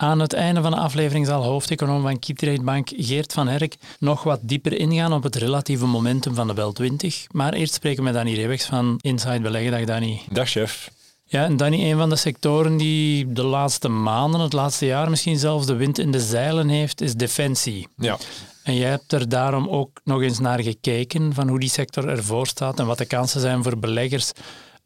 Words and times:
Aan 0.00 0.20
het 0.20 0.32
einde 0.32 0.62
van 0.62 0.70
de 0.70 0.76
aflevering 0.76 1.26
zal 1.26 1.44
hoofdeconoom 1.44 2.02
van 2.02 2.18
Keytrade 2.18 2.62
Bank 2.62 2.88
Geert 2.96 3.32
van 3.32 3.48
Herk 3.48 3.76
nog 3.98 4.22
wat 4.22 4.40
dieper 4.42 4.72
ingaan 4.72 5.12
op 5.12 5.22
het 5.22 5.36
relatieve 5.36 5.86
momentum 5.86 6.34
van 6.34 6.46
de 6.46 6.54
Bel 6.54 6.72
20. 6.72 7.26
Maar 7.30 7.52
eerst 7.52 7.74
spreken 7.74 7.98
we 7.98 8.04
met 8.04 8.14
Danny 8.14 8.34
Rewex 8.34 8.64
van 8.64 8.98
Inside 9.00 9.40
Beleggen. 9.40 9.70
Dag 9.70 9.84
Danny. 9.84 10.20
Dag 10.30 10.48
chef. 10.48 10.90
Ja, 11.24 11.44
en 11.44 11.56
Danny, 11.56 11.90
een 11.90 11.98
van 11.98 12.08
de 12.08 12.16
sectoren 12.16 12.76
die 12.76 13.32
de 13.32 13.42
laatste 13.42 13.88
maanden, 13.88 14.40
het 14.40 14.52
laatste 14.52 14.86
jaar 14.86 15.10
misschien 15.10 15.38
zelfs 15.38 15.66
de 15.66 15.76
wind 15.76 15.98
in 15.98 16.10
de 16.10 16.20
zeilen 16.20 16.68
heeft, 16.68 17.00
is 17.00 17.14
defensie. 17.14 17.88
Ja. 17.96 18.16
En 18.62 18.76
jij 18.76 18.90
hebt 18.90 19.12
er 19.12 19.28
daarom 19.28 19.68
ook 19.68 20.00
nog 20.04 20.22
eens 20.22 20.38
naar 20.38 20.62
gekeken 20.62 21.34
van 21.34 21.48
hoe 21.48 21.60
die 21.60 21.68
sector 21.68 22.08
ervoor 22.08 22.46
staat 22.46 22.78
en 22.78 22.86
wat 22.86 22.98
de 22.98 23.06
kansen 23.06 23.40
zijn 23.40 23.62
voor 23.62 23.78
beleggers. 23.78 24.32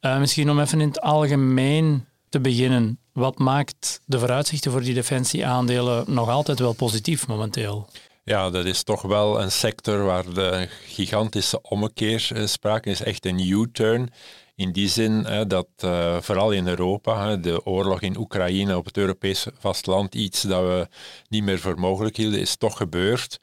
Uh, 0.01 0.19
misschien 0.19 0.51
om 0.51 0.61
even 0.61 0.81
in 0.81 0.89
het 0.89 1.01
algemeen 1.01 2.05
te 2.29 2.41
beginnen. 2.41 2.99
Wat 3.13 3.39
maakt 3.39 4.01
de 4.05 4.19
vooruitzichten 4.19 4.71
voor 4.71 4.83
die 4.83 4.95
defensieaandelen 4.95 6.05
nog 6.07 6.29
altijd 6.29 6.59
wel 6.59 6.73
positief 6.73 7.27
momenteel? 7.27 7.89
Ja, 8.25 8.51
dat 8.51 8.65
is 8.65 8.83
toch 8.83 9.03
wel 9.03 9.41
een 9.41 9.53
sector 9.53 10.05
waar 10.05 10.35
de 10.35 10.69
gigantische 10.87 11.63
ommekeer 11.63 12.31
uh, 12.35 12.47
sprake 12.47 12.91
is. 12.91 13.03
Echt 13.03 13.27
een 13.27 13.39
U-turn. 13.39 14.11
In 14.55 14.73
die 14.73 14.89
zin 14.89 15.27
dat 15.49 15.69
uh, 15.85 16.17
vooral 16.21 16.51
in 16.51 16.69
Europa, 16.69 17.37
de 17.37 17.67
oorlog 17.67 18.01
in 18.01 18.17
Oekraïne 18.19 18.77
op 18.77 18.85
het 18.85 18.97
Europese 18.97 19.53
vasteland, 19.59 20.15
iets 20.15 20.43
dat 20.43 20.63
we 20.63 20.89
niet 21.29 21.45
meer 21.45 21.59
voor 21.59 21.79
mogelijk 21.79 22.17
hielden, 22.17 22.41
is 22.41 22.57
toch 22.57 22.77
gebeurd. 22.77 23.41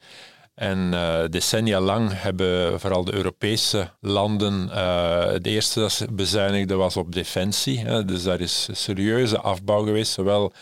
En 0.60 0.92
uh, 0.92 1.24
decennia 1.30 1.80
lang 1.80 2.10
hebben 2.12 2.80
vooral 2.80 3.04
de 3.04 3.14
Europese 3.14 3.90
landen, 4.00 4.68
uh, 4.68 5.24
het 5.24 5.46
eerste 5.46 5.80
dat 5.80 5.92
ze 5.92 6.12
bezuinigden 6.12 6.78
was 6.78 6.96
op 6.96 7.12
defensie. 7.12 7.78
Hè. 7.78 8.04
Dus 8.04 8.22
daar 8.22 8.40
is 8.40 8.68
serieuze 8.72 9.38
afbouw 9.38 9.84
geweest, 9.84 10.12
zowel 10.12 10.52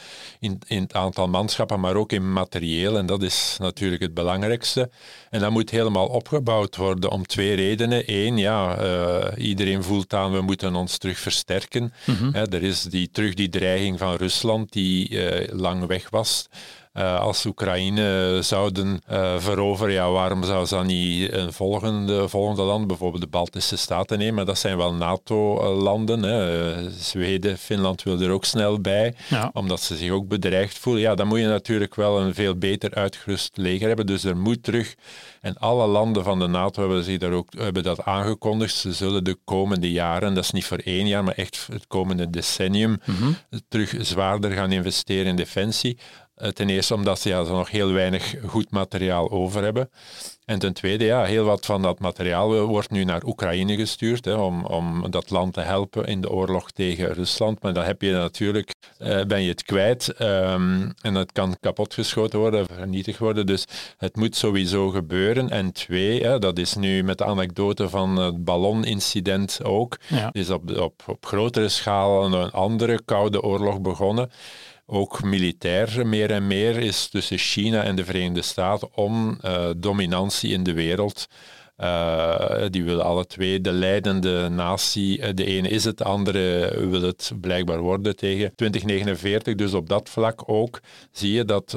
in, 0.40 0.58
in, 0.66 0.82
het 0.82 0.94
aantal 0.94 1.28
manschappen, 1.28 1.80
maar 1.80 1.94
ook 1.94 2.12
in 2.12 2.32
materieel. 2.32 2.98
En 2.98 3.06
dat 3.06 3.22
is 3.22 3.56
natuurlijk 3.58 4.02
het 4.02 4.14
belangrijkste. 4.14 4.90
En 5.30 5.40
dat 5.40 5.50
moet 5.50 5.70
helemaal 5.70 6.06
opgebouwd 6.06 6.76
worden 6.76 7.10
om 7.10 7.26
twee 7.26 7.54
redenen. 7.54 8.02
Eén, 8.06 8.36
ja, 8.36 8.82
uh, 8.82 9.46
iedereen 9.46 9.82
voelt 9.82 10.14
aan, 10.14 10.32
we 10.32 10.40
moeten 10.40 10.74
ons 10.74 10.98
terug 10.98 11.18
versterken. 11.18 11.92
Mm 12.04 12.14
-hmm. 12.14 12.32
hè, 12.32 12.48
er 12.48 12.62
is 12.62 12.82
die, 12.82 13.10
terug 13.10 13.34
die 13.34 13.48
dreiging 13.48 13.98
van 13.98 14.14
Rusland 14.14 14.72
die 14.72 15.18
lang 15.54 15.86
weg 15.86 16.10
was. 16.10 16.48
Uh, 16.98 17.20
als 17.20 17.46
Oekraïne 17.46 18.38
zouden 18.42 19.00
uh, 19.10 19.34
veroveren, 19.38 19.92
ja, 19.92 20.10
waarom 20.10 20.44
zou 20.44 20.66
ze 20.66 20.74
dan 20.74 20.86
niet 20.86 21.32
een 21.32 21.52
volgende, 21.52 22.28
volgende 22.28 22.62
land, 22.62 22.86
bijvoorbeeld 22.86 23.22
de 23.22 23.28
Baltische 23.28 23.76
Staten 23.76 24.18
nemen? 24.18 24.46
Dat 24.46 24.58
zijn 24.58 24.76
wel 24.76 24.94
NATO-landen. 24.94 26.92
Zweden, 26.98 27.58
Finland 27.58 28.02
wil 28.02 28.20
er 28.20 28.30
ook 28.30 28.44
snel 28.44 28.80
bij, 28.80 29.14
ja. 29.28 29.50
omdat 29.52 29.80
ze 29.80 29.96
zich 29.96 30.10
ook 30.10 30.28
bedreigd 30.28 30.78
voelen. 30.78 31.02
Ja, 31.02 31.14
dan 31.14 31.26
moet 31.26 31.38
je 31.38 31.46
natuurlijk 31.46 31.94
wel 31.94 32.20
een 32.20 32.34
veel 32.34 32.56
beter 32.56 32.94
uitgerust 32.94 33.56
leger 33.56 33.86
hebben. 33.86 34.06
Dus 34.06 34.24
er 34.24 34.36
moet 34.36 34.62
terug. 34.62 34.94
En 35.40 35.58
alle 35.58 35.86
landen 35.86 36.24
van 36.24 36.38
de 36.38 36.46
NATO 36.46 36.80
hebben, 36.80 37.04
zich 37.04 37.18
daar 37.18 37.32
ook, 37.32 37.52
hebben 37.58 37.82
dat 37.82 38.04
aangekondigd. 38.04 38.74
Ze 38.74 38.92
zullen 38.92 39.24
de 39.24 39.38
komende 39.44 39.90
jaren, 39.90 40.34
dat 40.34 40.44
is 40.44 40.50
niet 40.50 40.64
voor 40.64 40.78
één 40.78 41.06
jaar, 41.06 41.24
maar 41.24 41.34
echt 41.34 41.66
het 41.72 41.86
komende 41.86 42.30
decennium, 42.30 42.98
mm 43.04 43.14
-hmm. 43.14 43.36
terug 43.68 43.94
zwaarder 43.98 44.50
gaan 44.50 44.72
investeren 44.72 45.26
in 45.26 45.36
defensie. 45.36 45.98
Ten 46.52 46.68
eerste 46.68 46.94
omdat 46.94 47.20
ze, 47.20 47.28
ja, 47.28 47.42
nog 47.42 47.70
heel 47.70 47.92
weinig 47.92 48.34
goed 48.46 48.70
materiaal 48.70 49.30
over 49.30 49.62
hebben. 49.62 49.90
En 50.48 50.58
ten 50.58 50.72
tweede, 50.72 51.04
ja, 51.04 51.24
heel 51.24 51.44
wat 51.44 51.66
van 51.66 51.82
dat 51.82 51.98
materiaal 51.98 52.66
wordt 52.66 52.90
nu 52.90 53.04
naar 53.04 53.24
Oekraïne 53.24 53.76
gestuurd 53.76 54.24
hè, 54.24 54.34
om, 54.34 54.64
om 54.64 55.10
dat 55.10 55.30
land 55.30 55.54
te 55.54 55.60
helpen 55.60 56.04
in 56.04 56.20
de 56.20 56.30
oorlog 56.30 56.70
tegen 56.70 57.12
Rusland. 57.12 57.62
Maar 57.62 57.72
dan 57.72 57.84
heb 57.84 58.02
je 58.02 58.12
natuurlijk, 58.12 58.74
uh, 58.98 59.24
ben 59.24 59.42
je 59.42 59.48
het 59.48 59.62
kwijt 59.62 60.14
um, 60.22 60.94
en 61.00 61.14
het 61.14 61.32
kan 61.32 61.56
kapotgeschoten 61.60 62.38
worden, 62.38 62.66
vernietigd 62.66 63.18
worden. 63.18 63.46
Dus 63.46 63.64
het 63.96 64.16
moet 64.16 64.36
sowieso 64.36 64.88
gebeuren. 64.88 65.50
En 65.50 65.72
twee, 65.72 66.22
hè, 66.22 66.38
dat 66.38 66.58
is 66.58 66.74
nu 66.74 67.02
met 67.02 67.18
de 67.18 67.24
anekdote 67.24 67.88
van 67.88 68.16
het 68.16 68.44
ballonincident 68.44 69.60
ook, 69.64 69.96
ja. 70.06 70.28
is 70.32 70.50
op, 70.50 70.76
op, 70.78 71.02
op 71.06 71.26
grotere 71.26 71.68
schaal 71.68 72.24
een 72.24 72.50
andere 72.50 73.00
koude 73.04 73.42
oorlog 73.42 73.80
begonnen 73.80 74.30
ook 74.90 75.22
militair 75.22 76.06
meer 76.06 76.30
en 76.30 76.46
meer 76.46 76.76
is 76.76 77.08
tussen 77.08 77.38
China 77.38 77.82
en 77.82 77.96
de 77.96 78.04
Verenigde 78.04 78.42
Staten 78.42 78.88
om 78.94 79.38
uh, 79.44 79.70
dominantie 79.76 80.52
in 80.52 80.62
de 80.62 80.72
wereld. 80.72 81.28
Uh, 81.78 82.64
die 82.70 82.84
willen 82.84 83.04
alle 83.04 83.26
twee 83.26 83.60
de 83.60 83.72
leidende 83.72 84.48
natie. 84.48 85.34
De 85.34 85.44
ene 85.44 85.68
is 85.68 85.84
het, 85.84 85.98
de 85.98 86.04
andere 86.04 86.74
wil 86.88 87.02
het 87.02 87.32
blijkbaar 87.40 87.80
worden 87.80 88.16
tegen 88.16 88.52
2049. 88.54 89.54
Dus 89.54 89.74
op 89.74 89.88
dat 89.88 90.08
vlak 90.08 90.42
ook 90.46 90.80
zie 91.12 91.32
je 91.32 91.44
dat 91.44 91.76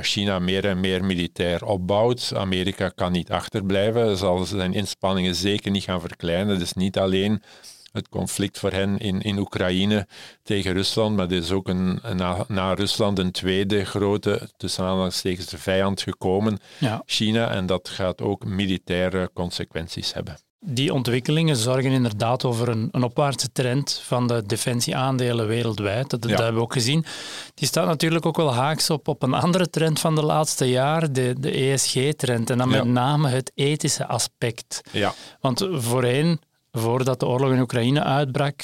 China 0.00 0.38
meer 0.38 0.64
en 0.64 0.80
meer 0.80 1.04
militair 1.04 1.64
opbouwt. 1.64 2.32
Amerika 2.36 2.88
kan 2.88 3.12
niet 3.12 3.30
achterblijven, 3.30 4.16
zal 4.16 4.44
zijn 4.44 4.74
inspanningen 4.74 5.34
zeker 5.34 5.70
niet 5.70 5.84
gaan 5.84 6.00
verkleinen. 6.00 6.58
Dus 6.58 6.72
niet 6.72 6.98
alleen 6.98 7.42
het 7.92 8.08
conflict 8.08 8.58
voor 8.58 8.70
hen 8.70 8.98
in, 8.98 9.20
in 9.20 9.38
Oekraïne 9.38 10.06
tegen 10.42 10.72
Rusland, 10.72 11.16
maar 11.16 11.28
dit 11.28 11.42
is 11.42 11.50
ook 11.50 11.68
een, 11.68 12.00
na, 12.14 12.44
na 12.48 12.74
Rusland 12.74 13.18
een 13.18 13.32
tweede 13.32 13.84
grote, 13.84 14.50
tussen 14.56 14.84
aanhalingstekens, 14.84 15.54
vijand 15.56 16.02
gekomen, 16.02 16.58
ja. 16.78 17.02
China, 17.06 17.50
en 17.50 17.66
dat 17.66 17.88
gaat 17.88 18.22
ook 18.22 18.44
militaire 18.44 19.30
consequenties 19.34 20.14
hebben. 20.14 20.36
Die 20.64 20.92
ontwikkelingen 20.92 21.56
zorgen 21.56 21.90
inderdaad 21.90 22.44
over 22.44 22.68
een, 22.68 22.88
een 22.92 23.02
opwaartse 23.02 23.52
trend 23.52 24.00
van 24.04 24.26
de 24.26 24.42
defensieaandelen 24.46 25.46
wereldwijd. 25.46 26.10
Dat, 26.10 26.22
dat 26.22 26.30
ja. 26.30 26.36
hebben 26.36 26.54
we 26.54 26.60
ook 26.60 26.72
gezien. 26.72 27.04
Die 27.54 27.66
staat 27.66 27.86
natuurlijk 27.86 28.26
ook 28.26 28.36
wel 28.36 28.54
haaks 28.54 28.90
op, 28.90 29.08
op 29.08 29.22
een 29.22 29.34
andere 29.34 29.70
trend 29.70 30.00
van 30.00 30.14
de 30.14 30.22
laatste 30.22 30.68
jaren, 30.70 31.12
de, 31.12 31.34
de 31.38 31.50
ESG-trend. 31.50 32.50
En 32.50 32.58
dan 32.58 32.68
met 32.68 32.84
name 32.84 33.28
het 33.28 33.52
ethische 33.54 34.06
aspect. 34.06 34.80
Ja. 34.90 35.14
Want 35.40 35.68
voorheen 35.72 36.40
voordat 36.72 37.20
de 37.20 37.26
oorlog 37.26 37.52
in 37.52 37.60
Oekraïne 37.60 38.02
uitbrak, 38.02 38.62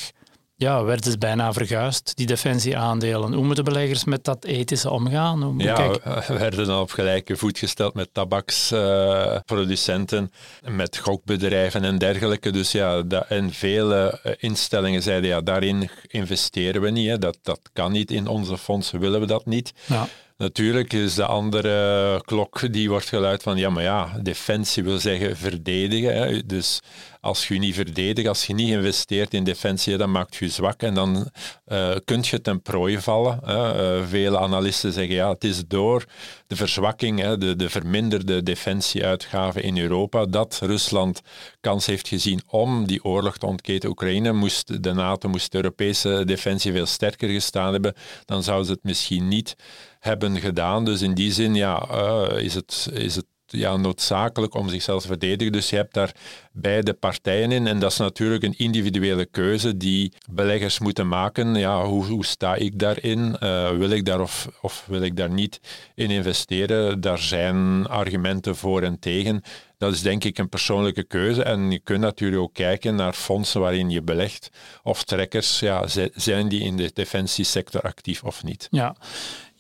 ja, 0.59 0.85
werden 0.85 1.11
ze 1.11 1.19
bijna 1.19 1.53
verguisd, 1.53 2.17
die 2.17 2.27
defensieaandelen. 2.27 3.33
Hoe 3.33 3.45
moeten 3.45 3.65
beleggers 3.65 4.05
met 4.05 4.25
dat 4.25 4.45
ethische 4.45 4.91
omgaan? 4.91 5.43
Hoe, 5.43 5.63
ja, 5.63 5.91
we 6.27 6.39
werden 6.39 6.67
dan 6.67 6.81
op 6.81 6.91
gelijke 6.91 7.37
voet 7.37 7.59
gesteld 7.59 7.95
met 7.95 8.09
tabaksproducenten, 8.13 10.33
uh, 10.65 10.71
met 10.71 10.97
gokbedrijven 10.97 11.85
en 11.85 11.99
dergelijke. 11.99 12.51
Dus 12.51 12.73
ja, 12.73 13.03
dat, 13.03 13.27
en 13.29 13.53
vele 13.53 14.37
instellingen 14.39 15.03
zeiden, 15.03 15.31
ja, 15.31 15.41
daarin 15.41 15.91
investeren 16.07 16.81
we 16.81 16.91
niet. 16.91 17.09
Hè. 17.09 17.19
Dat, 17.19 17.39
dat 17.43 17.61
kan 17.73 17.93
niet 17.93 18.11
in 18.11 18.27
onze 18.27 18.59
fondsen, 18.59 19.01
willen 19.01 19.21
we 19.21 19.27
dat 19.27 19.47
niet. 19.47 19.73
Ja. 19.87 20.09
Natuurlijk 20.39 20.93
is 20.93 21.15
de 21.15 21.27
andere 21.27 22.23
klok 22.25 22.73
die 22.73 22.89
wordt 22.89 23.09
geluid 23.09 23.43
van 23.43 23.57
ja, 23.57 23.71
maar 23.71 23.83
ja, 23.83 24.19
defensie 24.23 24.85
wil 24.85 24.99
zeggen 24.99 25.37
verdedigen. 25.37 26.15
Hè. 26.15 26.47
Dus 26.47 26.81
als 27.21 27.49
je 27.49 27.59
niet 27.59 27.75
verdedigt, 27.75 28.29
als 28.29 28.47
je 28.47 28.55
niet 28.55 28.69
investeert 28.69 29.35
in 29.35 29.45
defensie, 29.45 29.97
dan 29.97 30.11
maakt 30.11 30.37
je 30.37 30.49
zwak 30.49 30.83
en 30.83 30.95
dan 30.95 31.31
uh, 31.69 31.95
kun 32.05 32.25
je 32.31 32.41
ten 32.41 32.63
prooi 32.63 33.01
vallen. 33.01 33.41
Hè. 33.45 33.99
Uh, 33.99 34.07
vele 34.07 34.39
analisten 34.39 34.93
zeggen 34.93 35.15
ja, 35.15 35.29
het 35.29 35.45
is 35.45 35.63
door 35.67 36.05
de 36.47 36.57
verzwakking, 36.57 37.21
hè, 37.21 37.39
de, 37.39 37.57
de 37.57 37.71
verminderde 37.71 38.43
defensieuitgaven 38.43 39.63
in 39.63 39.79
Europa, 39.79 40.27
dat 40.27 40.59
Rusland 40.63 41.21
kans 41.61 41.87
heeft 41.87 42.09
gezien 42.09 42.43
om 42.47 42.87
die 42.87 43.05
oorlog 43.05 43.39
te 43.39 43.47
ontketen. 43.47 43.89
Oekraïne 43.89 44.33
moest, 44.33 44.83
de 44.83 44.93
NATO 44.93 45.29
moest 45.29 45.53
de 45.53 45.57
Europese 45.57 46.23
defensie 46.27 46.73
veel 46.73 46.87
sterker 46.87 47.29
gestaan 47.29 47.73
hebben, 47.73 47.95
dan 48.25 48.43
zouden 48.43 48.67
ze 48.67 48.73
het 48.73 48.85
misschien 48.85 49.29
niet 49.29 49.57
hebben 50.01 50.41
gedaan. 50.41 50.85
Dus 50.85 51.03
in 51.03 51.15
die 51.15 51.33
zin 51.33 51.55
ja, 51.55 51.89
uh, 51.91 52.45
is, 52.45 52.55
het, 52.55 52.91
is 52.93 53.17
het 53.17 53.27
ja, 53.47 53.77
noodzakelijk 53.77 54.55
om 54.55 54.69
zichzelf 54.69 55.03
te 55.03 55.09
verdedigen. 55.09 55.53
Dus 55.53 55.71
je 55.71 55.77
hebt 55.77 55.95
daar 55.95 56.13
beide 56.53 56.93
partijen 56.93 57.53
in. 57.53 57.67
En 57.67 57.79
dat 57.79 57.91
is 57.91 57.99
natuurlijk 57.99 58.43
een 58.43 58.59
individuele 58.59 59.25
keuze 59.25 59.77
die 59.77 60.13
beleggers 60.31 60.79
moeten 60.79 61.09
maken. 61.09 61.55
Ja, 61.55 61.85
hoe, 61.85 62.05
hoe 62.05 62.27
sta 62.27 62.55
ik 62.55 62.79
daarin? 62.79 63.37
Uh, 63.41 63.71
wil 63.71 63.91
ik 63.91 64.05
daar 64.05 64.21
of, 64.21 64.49
of 64.61 64.85
wil 64.87 65.03
ik 65.03 65.17
daar 65.17 65.31
niet 65.31 65.61
in 65.95 66.11
investeren? 66.11 67.01
Daar 67.01 67.19
zijn 67.19 67.87
argumenten 67.87 68.57
voor 68.57 68.83
en 68.83 68.99
tegen. 68.99 69.43
Dat 69.79 69.93
is 69.93 70.03
denk 70.03 70.25
ik 70.25 70.39
een 70.39 70.49
persoonlijke 70.49 71.05
keuze. 71.05 71.43
En 71.43 71.71
je 71.71 71.79
kunt 71.79 72.01
natuurlijk 72.01 72.43
ook 72.43 72.55
kijken 72.55 72.95
naar 72.95 73.13
fondsen 73.13 73.61
waarin 73.61 73.91
je 73.91 74.03
belegt. 74.03 74.51
Of 74.83 75.05
trekkers, 75.05 75.61
ja, 75.61 75.85
zijn 76.15 76.49
die 76.49 76.61
in 76.61 76.77
de 76.77 76.91
defensiesector 76.95 77.81
actief 77.81 78.25
of 78.25 78.43
niet? 78.43 78.69
Ja. 78.71 78.97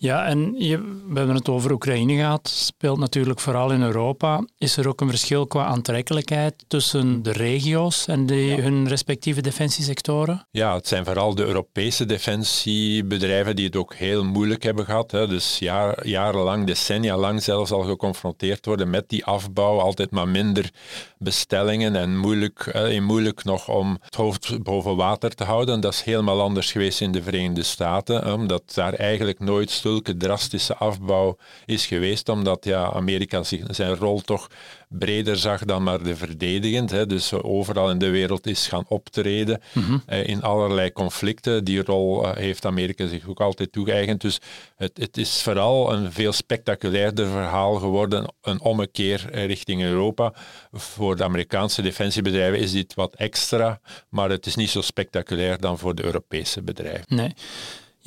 Ja, 0.01 0.27
en 0.27 0.55
je, 0.59 0.79
we 1.09 1.19
hebben 1.19 1.35
het 1.37 1.49
over 1.49 1.73
Oekraïne 1.73 2.15
gehad, 2.15 2.49
speelt 2.49 2.99
natuurlijk 2.99 3.41
vooral 3.41 3.71
in 3.73 3.83
Europa. 3.83 4.45
Is 4.59 4.77
er 4.77 4.89
ook 4.89 5.01
een 5.01 5.09
verschil 5.09 5.47
qua 5.47 5.65
aantrekkelijkheid 5.65 6.65
tussen 6.67 7.23
de 7.23 7.33
regio's 7.33 8.07
en 8.07 8.27
de, 8.27 8.57
hun 8.61 8.89
respectieve 8.89 9.41
defensiesectoren? 9.41 10.47
Ja, 10.51 10.75
het 10.75 10.89
zijn 10.89 11.05
vooral 11.05 11.35
de 11.35 11.45
Europese 11.45 12.07
defensiebedrijven 12.07 13.57
die 13.57 13.67
het 13.67 13.77
ook 13.77 13.95
heel 13.95 14.25
moeilijk 14.25 14.63
hebben 14.63 14.85
gehad. 14.85 15.11
Hè. 15.11 15.29
Dus 15.29 15.59
jaar, 15.59 16.07
jarenlang, 16.07 16.67
decennia 16.67 17.17
lang 17.17 17.43
zelfs 17.43 17.71
al 17.71 17.83
geconfronteerd 17.83 18.67
worden 18.67 18.91
met 18.91 19.09
die 19.09 19.25
afbouw, 19.25 19.81
altijd 19.81 20.11
maar 20.11 20.29
minder 20.29 20.71
bestellingen 21.19 21.97
en 21.97 22.17
moeilijk, 22.17 22.67
eh, 22.67 23.01
moeilijk 23.01 23.45
nog 23.45 23.69
om 23.69 23.99
het 24.01 24.15
hoofd 24.15 24.63
boven 24.63 24.97
water 24.97 25.35
te 25.35 25.45
houden. 25.45 25.81
Dat 25.81 25.93
is 25.93 26.03
helemaal 26.03 26.41
anders 26.41 26.73
geweest 26.73 27.01
in 27.01 27.13
de 27.13 27.23
Verenigde 27.23 27.63
Staten, 27.63 28.33
omdat 28.35 28.63
daar 28.75 28.95
eigenlijk 28.95 29.39
nooit 29.39 29.71
zulke 29.89 30.17
drastische 30.17 30.75
afbouw 30.75 31.37
is 31.67 31.87
geweest, 31.87 32.29
omdat 32.29 32.65
ja, 32.65 32.93
Amerika 32.93 33.43
zijn 33.71 33.97
rol 33.97 34.21
toch 34.21 34.49
breder 34.89 35.37
zag 35.37 35.65
dan 35.65 35.83
maar 35.83 36.03
de 36.03 36.17
verdedigend. 36.17 36.91
Hè. 36.91 37.07
Dus 37.07 37.33
overal 37.33 37.91
in 37.91 37.99
de 37.99 38.11
wereld 38.11 38.47
is 38.47 38.67
gaan 38.67 38.85
optreden 38.89 39.61
mhm. 39.73 39.99
eh, 40.07 40.27
in 40.27 40.43
allerlei 40.43 40.93
conflicten. 40.93 41.65
Die 41.65 41.83
rol 41.83 42.25
eh, 42.25 42.37
heeft 42.37 42.65
Amerika 42.65 43.07
zich 43.07 43.29
ook 43.29 43.41
altijd 43.41 43.73
toegeëigend. 43.73 44.21
Dus 44.21 44.41
het, 44.77 44.97
het, 44.99 45.17
is 45.17 45.43
vooral 45.43 45.93
een 45.93 46.13
veel 46.13 46.33
spectaculairder 46.33 47.27
verhaal 47.27 47.75
geworden, 47.75 48.35
een 48.43 48.61
ommekeer 48.61 49.31
eh, 49.31 49.47
richting 49.47 49.83
Europa. 49.83 50.33
Voor 50.73 51.17
de 51.17 51.25
Amerikaanse 51.25 51.83
defensiebedrijven 51.83 52.59
is 52.59 52.73
dit 52.73 52.95
wat 52.95 53.15
extra, 53.15 53.81
maar 54.09 54.31
het 54.31 54.47
is 54.47 54.55
niet 54.55 54.71
zo 54.71 54.81
spectaculair 54.81 55.59
dan 55.61 55.79
voor 55.79 55.95
de 55.95 56.05
Europese 56.05 56.63
bedrijven. 56.63 57.05
Nee. 57.09 57.35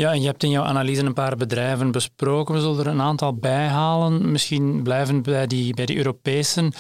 Ja, 0.02 0.12
en 0.12 0.22
je 0.22 0.28
hebt 0.28 0.44
in 0.44 0.50
jouw 0.50 0.64
analyse 0.64 1.04
een 1.04 1.14
paar 1.14 1.36
bedrijven 1.36 1.92
besproken. 1.92 2.54
We 2.56 2.62
zullen 2.62 2.80
er 2.80 2.88
een 2.88 3.02
aantal 3.02 3.36
bijhalen. 3.36 4.32
Misschien 4.32 4.84
blijven 4.84 5.22
bij 5.22 5.48
die, 5.48 5.74
bij 5.74 5.86
die 5.86 5.98
Europese. 5.98 6.72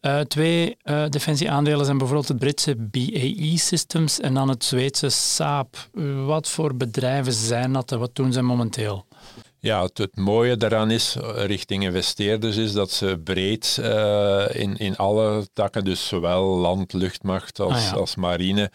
Uh, 0.00 0.20
twee 0.20 0.76
uh, 0.84 1.08
defensieaandelen 1.08 1.84
zijn 1.84 1.98
bijvoorbeeld 1.98 2.28
het 2.28 2.38
Britse 2.38 2.76
BAE 2.76 3.52
Systems 3.56 4.20
en 4.20 4.34
dan 4.34 4.48
het 4.48 4.64
Zweedse 4.64 5.08
Saab. 5.08 5.76
Wat 6.24 6.48
voor 6.48 6.76
bedrijven 6.76 7.32
zijn 7.32 7.72
dat 7.72 7.92
en 7.92 7.98
wat 7.98 8.14
doen 8.14 8.32
ze 8.32 8.42
momenteel? 8.42 9.06
Ja, 9.60 9.82
het, 9.82 9.98
het, 9.98 10.16
mooie 10.16 10.56
daaraan 10.56 10.90
is, 10.90 11.16
eh, 11.16 11.44
richting 11.44 11.82
investeerders, 11.82 12.56
is 12.56 12.72
dat 12.72 12.90
ze 12.90 13.20
breed 13.24 13.78
uh, 13.80 14.44
in, 14.52 14.76
in 14.76 14.96
alle 14.96 15.48
takken, 15.52 15.84
dus 15.84 16.08
zowel 16.08 16.44
land, 16.44 16.92
luchtmacht 16.92 17.60
als, 17.60 17.90
ah, 17.90 17.92
als 17.92 18.16
marine, 18.16 18.70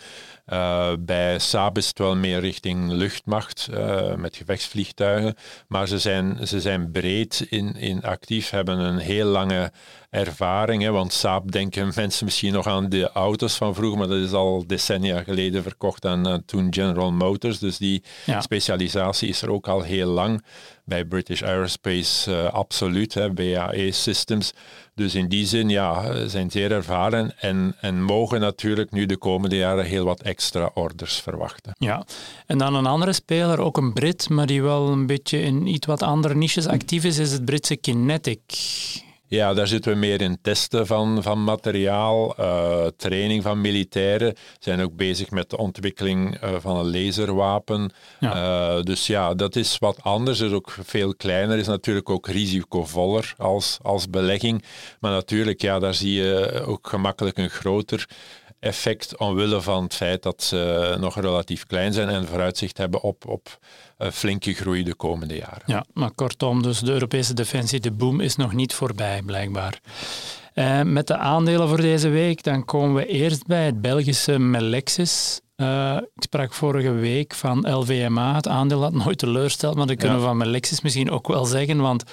uh, 0.46 0.92
bij 1.00 1.40
Saab 1.40 1.78
is 1.78 1.88
het 1.88 2.00
wel 2.00 2.16
meer 2.16 2.40
richting 2.40 2.92
luchtmacht 2.92 3.68
uh, 3.72 4.16
met 4.16 4.36
gevechtsvliegtuigen, 4.36 5.36
maar 5.68 5.88
ze 5.88 6.00
zijn, 6.00 6.48
ze 6.48 6.62
zijn 6.62 6.92
breed 6.92 7.46
in, 7.50 7.76
in 7.76 8.04
actief, 8.04 8.50
hebben 8.50 8.80
een 8.80 8.98
heel 8.98 9.26
lange 9.26 9.72
ervaring. 10.10 10.84
Hè, 10.84 10.92
want 10.92 11.14
Saab 11.14 11.52
denken 11.52 11.92
mensen 11.96 12.26
misschien 12.26 12.54
nog 12.54 12.68
aan 12.68 12.90
de 12.90 13.12
auto's 13.12 13.56
van 13.56 13.76
vroeger, 13.76 14.00
maar 14.00 14.08
dat 14.08 14.18
is 14.18 14.32
al 14.32 14.68
decennia 14.68 15.24
geleden 15.24 15.64
verkocht 15.64 16.06
aan 16.06 16.28
uh, 16.28 16.36
toen 16.46 16.74
General 16.74 17.12
Motors. 17.12 17.60
Dus 17.60 17.78
die 17.78 18.04
specialisatie 18.40 19.30
is 19.30 19.42
er 19.42 19.52
ook 19.52 19.68
al 19.68 19.82
heel 19.82 20.10
lang. 20.10 20.44
Bij 20.86 21.06
British 21.06 21.42
Aerospace 21.42 22.32
uh, 22.32 22.54
absoluut, 22.54 23.14
BAE 23.34 23.92
Systems. 23.92 24.54
Dus 24.96 25.16
in 25.16 25.28
die 25.28 25.46
zin 25.46 25.70
ja, 25.70 26.28
zijn 26.28 26.52
zeer 26.52 26.72
ervaren 26.72 27.40
en, 27.40 27.76
en 27.82 28.04
mogen 28.04 28.40
natuurlijk 28.40 28.92
nu 28.92 29.06
de 29.06 29.18
komende 29.18 29.56
jaren 29.56 29.86
heel 29.86 30.06
wat 30.06 30.22
extra 30.22 30.72
orders 30.74 31.20
verwachten. 31.20 31.72
Ja, 31.78 32.06
en 32.46 32.58
dan 32.58 32.76
een 32.76 32.86
andere 32.86 33.14
speler, 33.14 33.60
ook 33.60 33.78
een 33.78 33.94
Brit, 33.94 34.30
maar 34.30 34.48
die 34.48 34.62
wel 34.62 34.88
een 34.88 35.06
beetje 35.06 35.42
in 35.42 35.68
iets 35.68 35.88
wat 35.88 36.02
andere 36.02 36.36
niches 36.36 36.68
actief 36.68 37.04
is, 37.04 37.18
is 37.18 37.32
het 37.32 37.46
Britse 37.46 37.76
Kinetic. 37.76 38.42
Ja, 39.34 39.54
daar 39.54 39.68
zitten 39.68 39.92
we 39.92 39.98
meer 39.98 40.22
in 40.22 40.38
testen 40.42 40.88
van, 40.88 41.24
van 41.24 41.44
materiaal, 41.44 42.36
uh, 42.40 42.86
training 42.98 43.44
van 43.44 43.62
militairen. 43.62 44.36
zijn 44.60 44.82
ook 44.82 44.96
bezig 44.96 45.32
met 45.32 45.50
de 45.50 45.58
ontwikkeling 45.58 46.44
uh, 46.44 46.50
van 46.60 46.78
een 46.78 46.92
laserwapen. 46.92 47.92
Ja. 48.20 48.76
Uh, 48.76 48.84
dus 48.84 49.08
ja, 49.08 49.34
dat 49.34 49.56
is 49.56 49.78
wat 49.78 50.04
anders. 50.04 50.40
is 50.40 50.52
ook 50.52 50.76
veel 50.84 51.16
kleiner, 51.16 51.58
is 51.58 51.68
natuurlijk 51.68 52.10
ook 52.10 52.28
risicovoller 52.28 53.34
als, 53.38 53.80
als 53.82 54.10
belegging. 54.10 54.64
Maar 55.00 55.12
natuurlijk, 55.12 55.62
ja, 55.62 55.80
daar 55.80 55.94
zie 55.94 56.14
je 56.14 56.64
ook 56.66 56.88
gemakkelijk 56.88 57.38
een 57.38 57.50
groter 57.50 58.08
effect 58.64 59.18
omwille 59.18 59.62
van 59.62 59.84
het 59.84 59.94
feit 59.94 60.24
dat 60.24 60.44
ze 60.44 60.96
nog 61.00 61.20
relatief 61.20 61.66
klein 61.66 61.94
zijn 61.94 62.10
en 62.10 62.28
vooruitzicht 62.28 62.78
hebben 62.78 63.02
op, 63.02 63.28
op 63.28 63.60
flinke 64.12 64.54
groei 64.54 64.84
de 64.84 64.96
komende 64.96 65.36
jaren. 65.36 65.64
Ja, 65.66 65.86
maar 65.94 66.12
kortom, 66.16 66.62
dus 66.62 66.80
de 66.80 66.92
Europese 66.92 67.34
defensie, 67.34 67.80
de 67.80 67.92
boom 67.92 68.20
is 68.20 68.36
nog 68.36 68.54
niet 68.54 68.74
voorbij, 68.74 69.22
blijkbaar. 69.22 69.80
Uh, 70.56 70.82
met 70.82 71.08
de 71.08 71.18
aandelen 71.18 71.68
voor 71.68 71.82
deze 71.82 72.10
week, 72.10 72.44
dan 72.44 72.66
komen 72.66 72.96
we 72.96 73.06
eerst 73.06 73.46
bij 73.46 73.66
het 73.66 73.82
Belgische 73.82 74.40
Melexis. 74.40 75.42
Uh, 75.64 75.98
ik 76.16 76.24
sprak 76.24 76.54
vorige 76.54 76.92
week 76.92 77.34
van 77.34 77.74
LVMA, 77.76 78.36
het 78.36 78.48
aandeel 78.48 78.80
dat 78.80 78.94
nooit 78.94 79.18
teleurstelt, 79.18 79.76
maar 79.76 79.88
dat 79.88 79.98
kunnen 79.98 80.18
we 80.18 80.24
van 80.24 80.38
Melexis 80.38 80.82
misschien 80.82 81.12
ook 81.12 81.28
wel 81.28 81.46
zeggen, 81.46 81.78
want 81.78 82.04